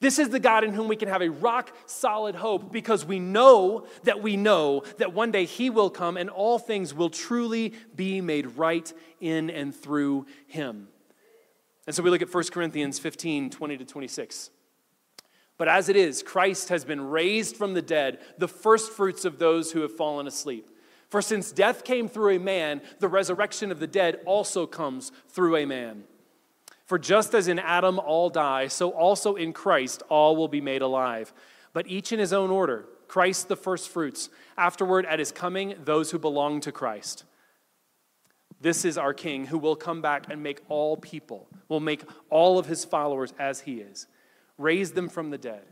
This 0.00 0.18
is 0.18 0.28
the 0.28 0.40
God 0.40 0.62
in 0.62 0.74
whom 0.74 0.88
we 0.88 0.96
can 0.96 1.08
have 1.08 1.22
a 1.22 1.30
rock 1.30 1.74
solid 1.86 2.34
hope 2.34 2.70
because 2.70 3.04
we 3.04 3.18
know 3.18 3.86
that 4.04 4.22
we 4.22 4.36
know 4.36 4.82
that 4.98 5.14
one 5.14 5.30
day 5.30 5.46
He 5.46 5.70
will 5.70 5.88
come 5.88 6.16
and 6.16 6.28
all 6.28 6.58
things 6.58 6.92
will 6.92 7.08
truly 7.08 7.72
be 7.94 8.20
made 8.20 8.46
right 8.58 8.92
in 9.20 9.48
and 9.48 9.74
through 9.74 10.26
Him. 10.46 10.88
And 11.86 11.94
so 11.94 12.02
we 12.02 12.10
look 12.10 12.22
at 12.22 12.32
1 12.32 12.44
Corinthians 12.52 12.98
15 12.98 13.50
20 13.50 13.76
to 13.78 13.84
26. 13.84 14.50
But 15.58 15.68
as 15.68 15.88
it 15.88 15.96
is, 15.96 16.22
Christ 16.22 16.68
has 16.68 16.84
been 16.84 17.00
raised 17.00 17.56
from 17.56 17.72
the 17.72 17.80
dead, 17.80 18.18
the 18.36 18.48
first 18.48 18.92
fruits 18.92 19.24
of 19.24 19.38
those 19.38 19.72
who 19.72 19.80
have 19.80 19.96
fallen 19.96 20.26
asleep. 20.26 20.68
For 21.08 21.22
since 21.22 21.52
death 21.52 21.84
came 21.84 22.08
through 22.08 22.36
a 22.36 22.40
man, 22.40 22.80
the 22.98 23.08
resurrection 23.08 23.70
of 23.70 23.78
the 23.78 23.86
dead 23.86 24.20
also 24.26 24.66
comes 24.66 25.12
through 25.28 25.56
a 25.56 25.66
man. 25.66 26.04
For 26.84 26.98
just 26.98 27.34
as 27.34 27.48
in 27.48 27.58
Adam 27.58 27.98
all 27.98 28.30
die, 28.30 28.68
so 28.68 28.90
also 28.90 29.34
in 29.34 29.52
Christ 29.52 30.02
all 30.08 30.36
will 30.36 30.48
be 30.48 30.60
made 30.60 30.82
alive, 30.82 31.32
but 31.72 31.86
each 31.88 32.12
in 32.12 32.18
his 32.18 32.32
own 32.32 32.50
order. 32.50 32.86
Christ 33.08 33.48
the 33.48 33.56
firstfruits, 33.56 34.30
afterward 34.56 35.06
at 35.06 35.18
his 35.18 35.30
coming, 35.30 35.74
those 35.84 36.10
who 36.10 36.18
belong 36.18 36.60
to 36.60 36.72
Christ. 36.72 37.24
This 38.60 38.84
is 38.84 38.98
our 38.98 39.14
King 39.14 39.46
who 39.46 39.58
will 39.58 39.76
come 39.76 40.00
back 40.00 40.26
and 40.30 40.42
make 40.42 40.62
all 40.68 40.96
people, 40.96 41.48
will 41.68 41.80
make 41.80 42.02
all 42.30 42.58
of 42.58 42.66
his 42.66 42.84
followers 42.84 43.32
as 43.38 43.60
he 43.60 43.80
is, 43.80 44.06
raise 44.58 44.92
them 44.92 45.08
from 45.08 45.30
the 45.30 45.38
dead. 45.38 45.62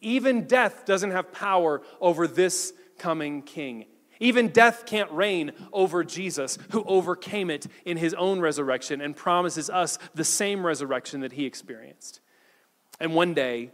Even 0.00 0.46
death 0.46 0.84
doesn't 0.84 1.12
have 1.12 1.32
power 1.32 1.82
over 2.00 2.26
this 2.26 2.72
coming 2.98 3.42
King. 3.42 3.84
Even 4.22 4.50
death 4.50 4.86
can't 4.86 5.10
reign 5.10 5.50
over 5.72 6.04
Jesus, 6.04 6.56
who 6.70 6.84
overcame 6.84 7.50
it 7.50 7.66
in 7.84 7.96
his 7.96 8.14
own 8.14 8.38
resurrection 8.38 9.00
and 9.00 9.16
promises 9.16 9.68
us 9.68 9.98
the 10.14 10.22
same 10.22 10.64
resurrection 10.64 11.22
that 11.22 11.32
he 11.32 11.44
experienced. 11.44 12.20
And 13.00 13.16
one 13.16 13.34
day, 13.34 13.72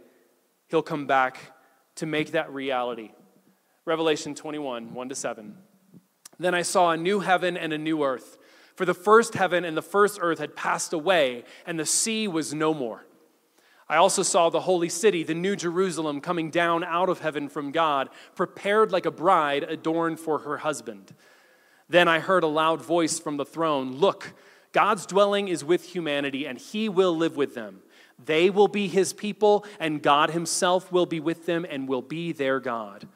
he'll 0.67 0.81
come 0.81 1.05
back 1.05 1.37
to 1.97 2.07
make 2.07 2.31
that 2.31 2.51
reality. 2.51 3.11
Revelation 3.85 4.33
21, 4.33 4.95
1 4.95 5.09
to 5.09 5.15
7. 5.15 5.55
Then 6.39 6.55
I 6.55 6.63
saw 6.63 6.89
a 6.89 6.97
new 6.97 7.19
heaven 7.19 7.55
and 7.55 7.71
a 7.71 7.77
new 7.77 8.03
earth, 8.03 8.39
for 8.75 8.85
the 8.85 8.95
first 8.95 9.35
heaven 9.35 9.63
and 9.63 9.77
the 9.77 9.83
first 9.83 10.17
earth 10.19 10.39
had 10.39 10.55
passed 10.55 10.93
away, 10.93 11.43
and 11.67 11.79
the 11.79 11.85
sea 11.85 12.27
was 12.27 12.55
no 12.55 12.73
more. 12.73 13.05
I 13.89 13.97
also 13.97 14.21
saw 14.21 14.49
the 14.49 14.61
holy 14.61 14.89
city, 14.89 15.23
the 15.23 15.33
new 15.33 15.55
Jerusalem, 15.55 16.21
coming 16.21 16.51
down 16.51 16.83
out 16.83 17.09
of 17.09 17.21
heaven 17.21 17.49
from 17.49 17.71
God, 17.71 18.09
prepared 18.35 18.91
like 18.91 19.07
a 19.07 19.11
bride 19.11 19.63
adorned 19.63 20.19
for 20.19 20.39
her 20.39 20.57
husband. 20.57 21.13
Then 21.89 22.07
I 22.07 22.19
heard 22.19 22.43
a 22.43 22.47
loud 22.47 22.83
voice 22.83 23.19
from 23.19 23.37
the 23.37 23.45
throne 23.45 23.93
Look, 23.93 24.33
God's 24.71 25.07
dwelling 25.07 25.47
is 25.47 25.63
with 25.63 25.83
humanity, 25.83 26.45
and 26.45 26.59
he 26.59 26.87
will 26.87 27.17
live 27.17 27.35
with 27.35 27.55
them. 27.55 27.81
They 28.23 28.51
will 28.51 28.67
be 28.67 28.87
his 28.87 29.11
people, 29.11 29.65
and 29.79 30.03
God 30.03 30.29
himself 30.29 30.91
will 30.91 31.07
be 31.07 31.19
with 31.19 31.47
them 31.47 31.65
and 31.67 31.87
will 31.87 32.03
be 32.03 32.31
their 32.31 32.59
God. 32.59 33.07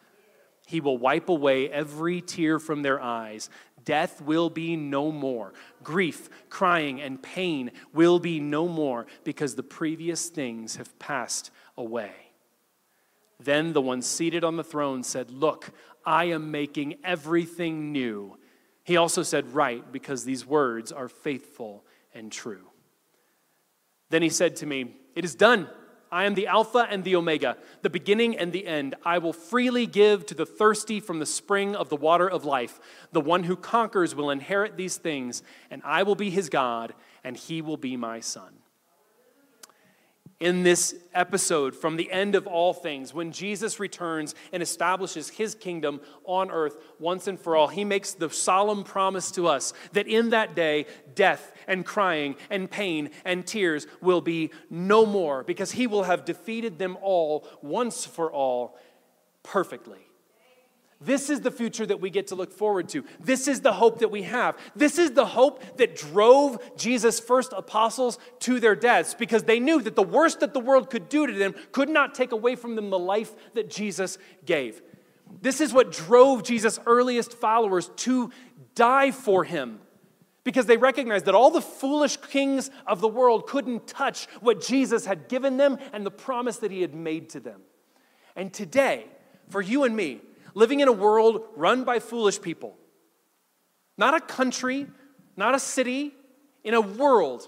He 0.65 0.81
will 0.81 0.97
wipe 0.97 1.29
away 1.29 1.69
every 1.69 2.21
tear 2.21 2.57
from 2.57 2.81
their 2.81 2.99
eyes. 2.99 3.49
Death 3.85 4.21
will 4.21 4.49
be 4.49 4.75
no 4.75 5.11
more. 5.11 5.53
Grief, 5.83 6.29
crying, 6.49 7.01
and 7.01 7.21
pain 7.21 7.71
will 7.93 8.19
be 8.19 8.39
no 8.39 8.67
more 8.67 9.05
because 9.23 9.55
the 9.55 9.63
previous 9.63 10.29
things 10.29 10.77
have 10.77 10.97
passed 10.99 11.51
away. 11.77 12.13
Then 13.39 13.73
the 13.73 13.81
one 13.81 14.01
seated 14.01 14.43
on 14.43 14.55
the 14.55 14.63
throne 14.63 15.03
said, 15.03 15.31
Look, 15.31 15.71
I 16.05 16.25
am 16.25 16.51
making 16.51 16.95
everything 17.03 17.91
new. 17.91 18.37
He 18.83 18.97
also 18.97 19.23
said, 19.23 19.53
Right, 19.53 19.91
because 19.91 20.23
these 20.23 20.45
words 20.45 20.91
are 20.91 21.07
faithful 21.07 21.83
and 22.13 22.31
true. 22.31 22.67
Then 24.09 24.21
he 24.21 24.29
said 24.29 24.55
to 24.57 24.65
me, 24.65 24.95
It 25.15 25.25
is 25.25 25.35
done. 25.35 25.67
I 26.13 26.25
am 26.25 26.35
the 26.35 26.45
Alpha 26.45 26.85
and 26.87 27.03
the 27.03 27.15
Omega, 27.15 27.57
the 27.81 27.89
beginning 27.89 28.37
and 28.37 28.53
the 28.53 28.67
end. 28.67 28.93
I 29.03 29.17
will 29.17 29.33
freely 29.33 29.87
give 29.87 30.27
to 30.27 30.35
the 30.35 30.45
thirsty 30.45 30.99
from 30.99 31.17
the 31.17 31.25
spring 31.25 31.75
of 31.75 31.89
the 31.89 31.95
water 31.95 32.29
of 32.29 32.45
life. 32.45 32.79
The 33.11 33.19
one 33.19 33.43
who 33.43 33.55
conquers 33.55 34.13
will 34.13 34.29
inherit 34.29 34.77
these 34.77 34.97
things, 34.97 35.41
and 35.71 35.81
I 35.83 36.03
will 36.03 36.13
be 36.13 36.29
his 36.29 36.49
God, 36.49 36.93
and 37.23 37.35
he 37.35 37.63
will 37.63 37.77
be 37.77 37.97
my 37.97 38.19
son 38.19 38.53
in 40.39 40.63
this 40.63 40.95
episode 41.13 41.75
from 41.75 41.95
the 41.95 42.11
end 42.11 42.35
of 42.35 42.47
all 42.47 42.73
things, 42.73 43.13
when 43.13 43.31
Jesus 43.31 43.79
returns 43.79 44.35
and 44.51 44.61
establishes 44.61 45.29
his 45.29 45.55
kingdom 45.55 46.01
on 46.25 46.51
earth 46.51 46.77
once 46.99 47.27
and 47.27 47.39
for 47.39 47.55
all, 47.55 47.67
he 47.67 47.85
makes 47.85 48.13
the 48.13 48.29
solemn 48.29 48.83
promise 48.83 49.31
to 49.31 49.47
us 49.47 49.73
that 49.93 50.07
in 50.07 50.29
that 50.31 50.55
day, 50.55 50.85
death 51.15 51.53
and 51.67 51.85
crying 51.85 52.35
and 52.49 52.69
pain 52.69 53.09
and 53.25 53.45
tears 53.47 53.87
will 54.01 54.21
be 54.21 54.51
no 54.69 55.05
more 55.05 55.43
because 55.43 55.71
he 55.71 55.87
will 55.87 56.03
have 56.03 56.25
defeated 56.25 56.77
them 56.77 56.97
all 57.01 57.47
once 57.61 58.05
for 58.05 58.31
all 58.31 58.77
perfectly. 59.43 60.07
This 61.05 61.29
is 61.29 61.41
the 61.41 61.51
future 61.51 61.85
that 61.85 61.99
we 61.99 62.09
get 62.09 62.27
to 62.27 62.35
look 62.35 62.51
forward 62.51 62.89
to. 62.89 63.03
This 63.19 63.47
is 63.47 63.61
the 63.61 63.73
hope 63.73 63.99
that 63.99 64.11
we 64.11 64.23
have. 64.23 64.57
This 64.75 64.97
is 64.97 65.11
the 65.11 65.25
hope 65.25 65.77
that 65.77 65.95
drove 65.95 66.59
Jesus' 66.77 67.19
first 67.19 67.53
apostles 67.53 68.19
to 68.39 68.59
their 68.59 68.75
deaths 68.75 69.13
because 69.13 69.43
they 69.43 69.59
knew 69.59 69.81
that 69.81 69.95
the 69.95 70.03
worst 70.03 70.39
that 70.39 70.53
the 70.53 70.59
world 70.59 70.89
could 70.89 71.09
do 71.09 71.27
to 71.27 71.33
them 71.33 71.55
could 71.71 71.89
not 71.89 72.15
take 72.15 72.31
away 72.31 72.55
from 72.55 72.75
them 72.75 72.89
the 72.89 72.99
life 72.99 73.33
that 73.53 73.69
Jesus 73.69 74.17
gave. 74.45 74.81
This 75.41 75.59
is 75.59 75.73
what 75.73 75.91
drove 75.91 76.43
Jesus' 76.43 76.79
earliest 76.85 77.33
followers 77.33 77.89
to 77.97 78.31
die 78.75 79.11
for 79.11 79.43
him 79.43 79.79
because 80.43 80.65
they 80.65 80.77
recognized 80.77 81.25
that 81.25 81.35
all 81.35 81.51
the 81.51 81.61
foolish 81.61 82.17
kings 82.17 82.69
of 82.85 83.01
the 83.01 83.07
world 83.07 83.47
couldn't 83.47 83.87
touch 83.87 84.25
what 84.41 84.61
Jesus 84.61 85.05
had 85.05 85.27
given 85.27 85.57
them 85.57 85.77
and 85.93 86.05
the 86.05 86.11
promise 86.11 86.57
that 86.57 86.71
he 86.71 86.81
had 86.81 86.93
made 86.93 87.29
to 87.29 87.39
them. 87.39 87.61
And 88.35 88.53
today, 88.53 89.05
for 89.49 89.61
you 89.61 89.83
and 89.83 89.95
me, 89.95 90.21
living 90.53 90.79
in 90.79 90.87
a 90.87 90.93
world 90.93 91.41
run 91.55 91.83
by 91.83 91.99
foolish 91.99 92.41
people. 92.41 92.77
Not 93.97 94.13
a 94.13 94.19
country, 94.19 94.87
not 95.35 95.55
a 95.55 95.59
city, 95.59 96.13
in 96.63 96.73
a 96.73 96.81
world 96.81 97.47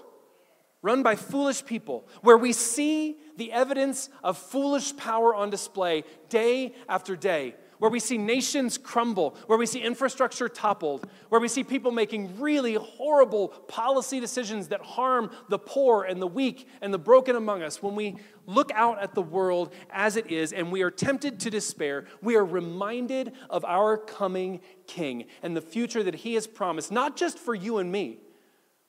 run 0.82 1.02
by 1.02 1.16
foolish 1.16 1.64
people 1.64 2.06
where 2.22 2.36
we 2.36 2.52
see 2.52 3.16
the 3.36 3.52
evidence 3.52 4.08
of 4.22 4.38
foolish 4.38 4.96
power 4.96 5.34
on 5.34 5.50
display 5.50 6.04
day 6.28 6.74
after 6.88 7.16
day 7.16 7.54
where 7.78 7.90
we 7.90 8.00
see 8.00 8.18
nations 8.18 8.78
crumble, 8.78 9.36
where 9.46 9.58
we 9.58 9.66
see 9.66 9.80
infrastructure 9.80 10.48
toppled, 10.48 11.08
where 11.28 11.40
we 11.40 11.48
see 11.48 11.62
people 11.62 11.90
making 11.90 12.38
really 12.40 12.74
horrible 12.74 13.48
policy 13.48 14.20
decisions 14.20 14.68
that 14.68 14.80
harm 14.80 15.30
the 15.48 15.58
poor 15.58 16.04
and 16.04 16.20
the 16.20 16.26
weak 16.26 16.68
and 16.80 16.92
the 16.92 16.98
broken 16.98 17.36
among 17.36 17.62
us, 17.62 17.82
when 17.82 17.94
we 17.94 18.16
look 18.46 18.70
out 18.72 19.02
at 19.02 19.14
the 19.14 19.22
world 19.22 19.72
as 19.90 20.16
it 20.16 20.30
is 20.30 20.52
and 20.52 20.70
we 20.70 20.82
are 20.82 20.90
tempted 20.90 21.40
to 21.40 21.50
despair, 21.50 22.06
we 22.22 22.36
are 22.36 22.44
reminded 22.44 23.32
of 23.50 23.64
our 23.64 23.96
coming 23.96 24.60
King 24.86 25.24
and 25.42 25.56
the 25.56 25.60
future 25.60 26.02
that 26.02 26.14
He 26.14 26.34
has 26.34 26.46
promised, 26.46 26.92
not 26.92 27.16
just 27.16 27.38
for 27.38 27.54
you 27.54 27.78
and 27.78 27.90
me, 27.90 28.18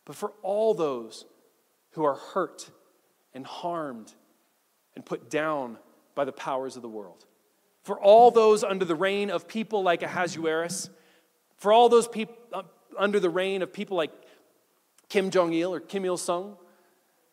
but 0.06 0.16
for 0.16 0.32
all 0.42 0.74
those 0.74 1.26
who 1.92 2.04
are 2.04 2.16
hurt 2.16 2.70
and 3.34 3.46
harmed 3.46 4.14
and 4.96 5.06
put 5.06 5.30
down 5.30 5.78
by 6.16 6.26
the 6.26 6.32
powers 6.32 6.76
of 6.76 6.82
the 6.82 6.90
world 6.90 7.26
for 7.88 7.98
all 8.02 8.32
those 8.32 8.66
under 8.66 8.84
the 8.84 8.96
reign 8.96 9.30
of 9.30 9.48
people 9.48 9.82
like 9.82 10.02
Ahasuerus, 10.02 10.90
For 11.56 11.72
all 11.72 11.88
those 11.88 12.06
people 12.06 12.36
uh, 12.52 12.64
under 12.98 13.18
the 13.18 13.30
reign 13.30 13.62
of 13.62 13.72
people 13.72 13.96
like 13.96 14.12
Kim 15.08 15.30
Jong 15.30 15.54
il 15.54 15.74
or 15.74 15.80
Kim 15.80 16.04
Il 16.04 16.18
sung, 16.18 16.58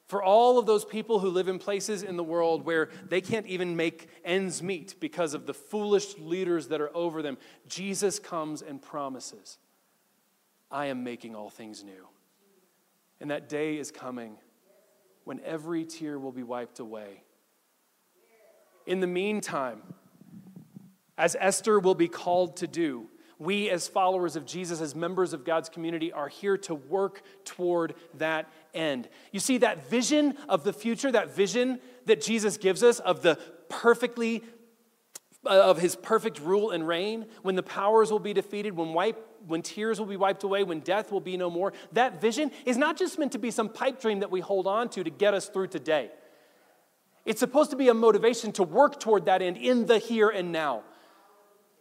for 0.06 0.22
all 0.22 0.56
of 0.56 0.64
those 0.64 0.84
people 0.84 1.18
who 1.18 1.28
live 1.30 1.48
in 1.48 1.58
places 1.58 2.04
in 2.04 2.16
the 2.16 2.22
world 2.22 2.64
where 2.64 2.90
they 3.08 3.20
can't 3.20 3.46
even 3.48 3.74
make 3.74 4.08
ends 4.24 4.62
meet 4.62 4.94
because 5.00 5.34
of 5.34 5.46
the 5.46 5.52
foolish 5.52 6.16
leaders 6.18 6.68
that 6.68 6.80
are 6.80 6.96
over 6.96 7.20
them, 7.20 7.36
Jesus 7.66 8.20
comes 8.20 8.62
and 8.62 8.80
promises, 8.80 9.58
I 10.70 10.86
am 10.86 11.02
making 11.02 11.34
all 11.34 11.50
things 11.50 11.82
new. 11.82 12.06
And 13.20 13.32
that 13.32 13.48
day 13.48 13.76
is 13.76 13.90
coming 13.90 14.36
when 15.24 15.40
every 15.40 15.84
tear 15.84 16.16
will 16.16 16.30
be 16.30 16.44
wiped 16.44 16.78
away. 16.78 17.24
In 18.86 19.00
the 19.00 19.08
meantime, 19.08 19.82
as 21.16 21.36
Esther 21.38 21.78
will 21.78 21.94
be 21.94 22.08
called 22.08 22.56
to 22.58 22.66
do, 22.66 23.08
we, 23.38 23.68
as 23.68 23.88
followers 23.88 24.36
of 24.36 24.46
Jesus, 24.46 24.80
as 24.80 24.94
members 24.94 25.32
of 25.32 25.44
God's 25.44 25.68
community, 25.68 26.12
are 26.12 26.28
here 26.28 26.56
to 26.58 26.74
work 26.74 27.22
toward 27.44 27.94
that 28.18 28.48
end. 28.72 29.08
You 29.32 29.40
see, 29.40 29.58
that 29.58 29.90
vision 29.90 30.36
of 30.48 30.64
the 30.64 30.72
future, 30.72 31.10
that 31.10 31.34
vision 31.34 31.80
that 32.06 32.20
Jesus 32.20 32.56
gives 32.56 32.82
us 32.82 33.00
of 33.00 33.22
the 33.22 33.38
perfectly 33.68 34.42
uh, 35.46 35.60
of 35.60 35.78
his 35.78 35.94
perfect 35.94 36.40
rule 36.40 36.70
and 36.70 36.88
reign, 36.88 37.26
when 37.42 37.54
the 37.54 37.62
powers 37.62 38.10
will 38.10 38.18
be 38.18 38.32
defeated, 38.32 38.74
when, 38.74 38.94
wipe, 38.94 39.18
when 39.46 39.60
tears 39.60 39.98
will 39.98 40.06
be 40.06 40.16
wiped 40.16 40.42
away, 40.42 40.62
when 40.64 40.80
death 40.80 41.12
will 41.12 41.20
be 41.20 41.36
no 41.36 41.50
more, 41.50 41.74
that 41.92 42.18
vision 42.18 42.50
is 42.64 42.78
not 42.78 42.96
just 42.96 43.18
meant 43.18 43.32
to 43.32 43.38
be 43.38 43.50
some 43.50 43.68
pipe 43.68 44.00
dream 44.00 44.20
that 44.20 44.30
we 44.30 44.40
hold 44.40 44.66
on 44.66 44.88
to 44.88 45.04
to 45.04 45.10
get 45.10 45.34
us 45.34 45.50
through 45.50 45.66
today. 45.66 46.10
It's 47.26 47.40
supposed 47.40 47.70
to 47.72 47.76
be 47.76 47.88
a 47.88 47.94
motivation 47.94 48.52
to 48.52 48.62
work 48.62 48.98
toward 48.98 49.26
that 49.26 49.42
end 49.42 49.58
in 49.58 49.84
the 49.84 49.98
here 49.98 50.30
and 50.30 50.50
now 50.50 50.82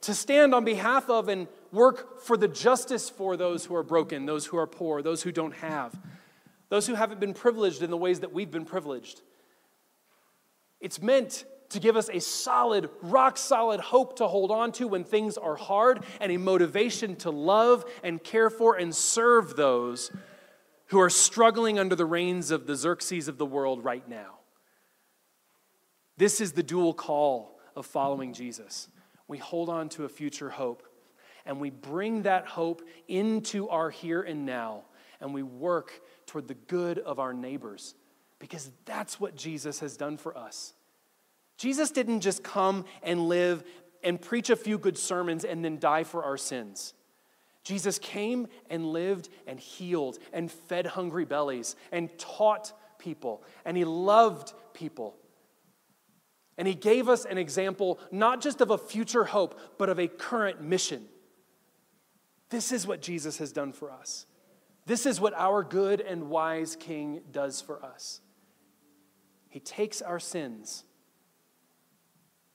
to 0.04 0.14
stand 0.14 0.54
on 0.54 0.66
behalf 0.66 1.10
of 1.10 1.30
and 1.30 1.48
work 1.72 2.22
for 2.22 2.38
the 2.38 2.48
justice 2.48 3.10
for 3.10 3.36
those 3.36 3.66
who 3.66 3.76
are 3.76 3.84
broken, 3.84 4.26
those 4.26 4.46
who 4.46 4.58
are 4.58 4.68
poor, 4.68 5.02
those 5.02 5.24
who 5.24 5.32
don't 5.32 5.56
have, 5.56 5.98
those 6.70 6.88
who 6.88 6.94
haven't 6.94 7.20
been 7.20 7.34
privileged 7.34 7.82
in 7.82 7.90
the 7.90 7.98
ways 7.98 8.20
that 8.20 8.34
we've 8.34 8.52
been 8.52 8.66
privileged. 8.66 9.22
It's 10.80 11.02
meant 11.02 11.46
to 11.70 11.80
give 11.80 11.96
us 11.96 12.10
a 12.10 12.20
solid, 12.20 12.90
rock 13.02 13.38
solid 13.38 13.80
hope 13.80 14.18
to 14.18 14.28
hold 14.28 14.52
on 14.52 14.72
to 14.74 14.88
when 14.88 15.04
things 15.04 15.38
are 15.38 15.56
hard 15.56 16.04
and 16.20 16.32
a 16.32 16.38
motivation 16.38 17.16
to 17.18 17.32
love 17.32 17.86
and 18.04 18.24
care 18.24 18.50
for 18.50 18.76
and 18.76 18.94
serve 18.94 19.56
those 19.56 20.12
who 20.88 21.00
are 21.00 21.10
struggling 21.10 21.80
under 21.80 21.96
the 21.96 22.06
reins 22.06 22.52
of 22.52 22.68
the 22.68 22.76
Xerxes 22.76 23.28
of 23.28 23.38
the 23.38 23.46
world 23.46 23.84
right 23.84 24.08
now. 24.08 24.40
This 26.18 26.42
is 26.42 26.52
the 26.52 26.62
dual 26.62 26.94
call 26.94 27.58
of 27.76 27.86
following 27.86 28.34
Jesus 28.34 28.90
we 29.28 29.38
hold 29.38 29.70
on 29.70 29.90
to 29.90 30.06
a 30.06 30.10
future 30.10 30.50
hope. 30.50 30.84
And 31.46 31.60
we 31.60 31.70
bring 31.70 32.24
that 32.24 32.48
hope 32.48 32.82
into 33.08 33.70
our 33.70 33.90
here 33.90 34.22
and 34.22 34.46
now. 34.46 34.84
And 35.20 35.34
we 35.34 35.44
work 35.44 36.02
toward 36.26 36.48
the 36.48 36.54
good 36.54 37.00
of 37.00 37.20
our 37.20 37.34
neighbors 37.34 37.96
because 38.40 38.72
that's 38.86 39.20
what 39.20 39.36
Jesus 39.36 39.80
has 39.80 39.98
done 39.98 40.18
for 40.18 40.38
us. 40.38 40.74
Jesus 41.58 41.92
didn't 41.92 42.22
just 42.22 42.44
come 42.44 42.86
and 43.02 43.28
live 43.28 43.64
and 44.04 44.22
preach 44.22 44.50
a 44.50 44.56
few 44.56 44.78
good 44.78 44.98
sermons 44.98 45.46
and 45.46 45.64
then 45.64 45.80
die 45.80 46.04
for 46.04 46.24
our 46.24 46.38
sins. 46.38 46.94
Jesus 47.64 47.98
came 48.00 48.48
and 48.70 48.86
lived 48.88 49.30
and 49.48 49.60
healed 49.60 50.20
and 50.34 50.52
fed 50.52 50.86
hungry 50.86 51.24
bellies 51.24 51.76
and 51.92 52.10
taught 52.18 52.74
people 53.00 53.44
and 53.66 53.78
he 53.78 53.86
loved 53.86 54.54
people 54.74 55.16
and 56.58 56.68
he 56.68 56.76
gave 56.76 57.10
us 57.10 57.26
an 57.26 57.38
example 57.38 58.00
not 58.12 58.42
just 58.42 58.62
of 58.62 58.70
a 58.70 58.78
future 58.78 59.26
hope, 59.26 59.60
but 59.78 59.90
of 59.90 60.00
a 60.00 60.08
current 60.08 60.62
mission. 60.62 61.06
This 62.50 62.72
is 62.72 62.86
what 62.86 63.02
Jesus 63.02 63.38
has 63.38 63.52
done 63.52 63.74
for 63.74 63.92
us. 63.92 64.26
This 64.86 65.06
is 65.06 65.20
what 65.20 65.34
our 65.34 65.64
good 65.64 66.02
and 66.02 66.30
wise 66.30 66.76
King 66.76 67.22
does 67.32 67.62
for 67.62 67.84
us. 67.84 68.22
He 69.50 69.60
takes 69.60 70.02
our 70.02 70.20
sins, 70.20 70.84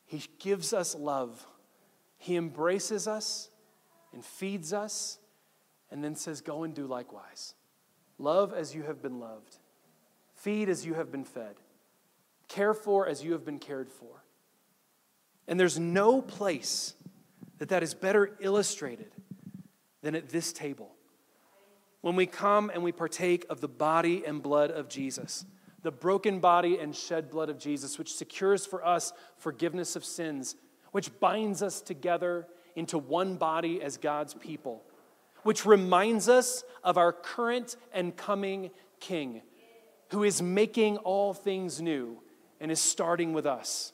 He 0.04 0.22
gives 0.38 0.72
us 0.72 0.94
love, 0.94 1.46
He 2.16 2.36
embraces 2.36 3.08
us 3.08 3.50
and 4.12 4.24
feeds 4.24 4.72
us, 4.72 5.18
and 5.90 6.02
then 6.02 6.14
says, 6.14 6.40
Go 6.40 6.64
and 6.64 6.74
do 6.74 6.86
likewise. 6.86 7.54
Love 8.18 8.52
as 8.52 8.74
you 8.74 8.82
have 8.82 9.00
been 9.00 9.20
loved, 9.20 9.56
feed 10.34 10.68
as 10.68 10.84
you 10.84 10.94
have 10.94 11.10
been 11.10 11.24
fed. 11.24 11.54
Care 12.48 12.74
for 12.74 13.06
as 13.06 13.22
you 13.22 13.32
have 13.32 13.44
been 13.44 13.58
cared 13.58 13.90
for. 13.90 14.24
And 15.46 15.58
there's 15.58 15.78
no 15.78 16.20
place 16.20 16.94
that 17.58 17.70
that 17.70 17.82
is 17.82 17.94
better 17.94 18.36
illustrated 18.40 19.12
than 20.02 20.14
at 20.14 20.28
this 20.28 20.52
table. 20.52 20.90
When 22.00 22.16
we 22.16 22.26
come 22.26 22.70
and 22.72 22.82
we 22.82 22.92
partake 22.92 23.44
of 23.50 23.60
the 23.60 23.68
body 23.68 24.24
and 24.24 24.42
blood 24.42 24.70
of 24.70 24.88
Jesus, 24.88 25.44
the 25.82 25.90
broken 25.90 26.38
body 26.38 26.78
and 26.78 26.94
shed 26.94 27.30
blood 27.30 27.48
of 27.48 27.58
Jesus, 27.58 27.98
which 27.98 28.14
secures 28.14 28.66
for 28.66 28.84
us 28.86 29.12
forgiveness 29.36 29.96
of 29.96 30.04
sins, 30.04 30.56
which 30.92 31.18
binds 31.20 31.62
us 31.62 31.80
together 31.80 32.46
into 32.76 32.98
one 32.98 33.36
body 33.36 33.82
as 33.82 33.96
God's 33.96 34.34
people, 34.34 34.84
which 35.42 35.66
reminds 35.66 36.28
us 36.28 36.62
of 36.84 36.96
our 36.96 37.12
current 37.12 37.76
and 37.92 38.16
coming 38.16 38.70
King, 39.00 39.42
who 40.10 40.24
is 40.24 40.40
making 40.40 40.96
all 40.98 41.34
things 41.34 41.80
new 41.80 42.20
and 42.60 42.70
is 42.70 42.80
starting 42.80 43.32
with 43.32 43.46
us. 43.46 43.92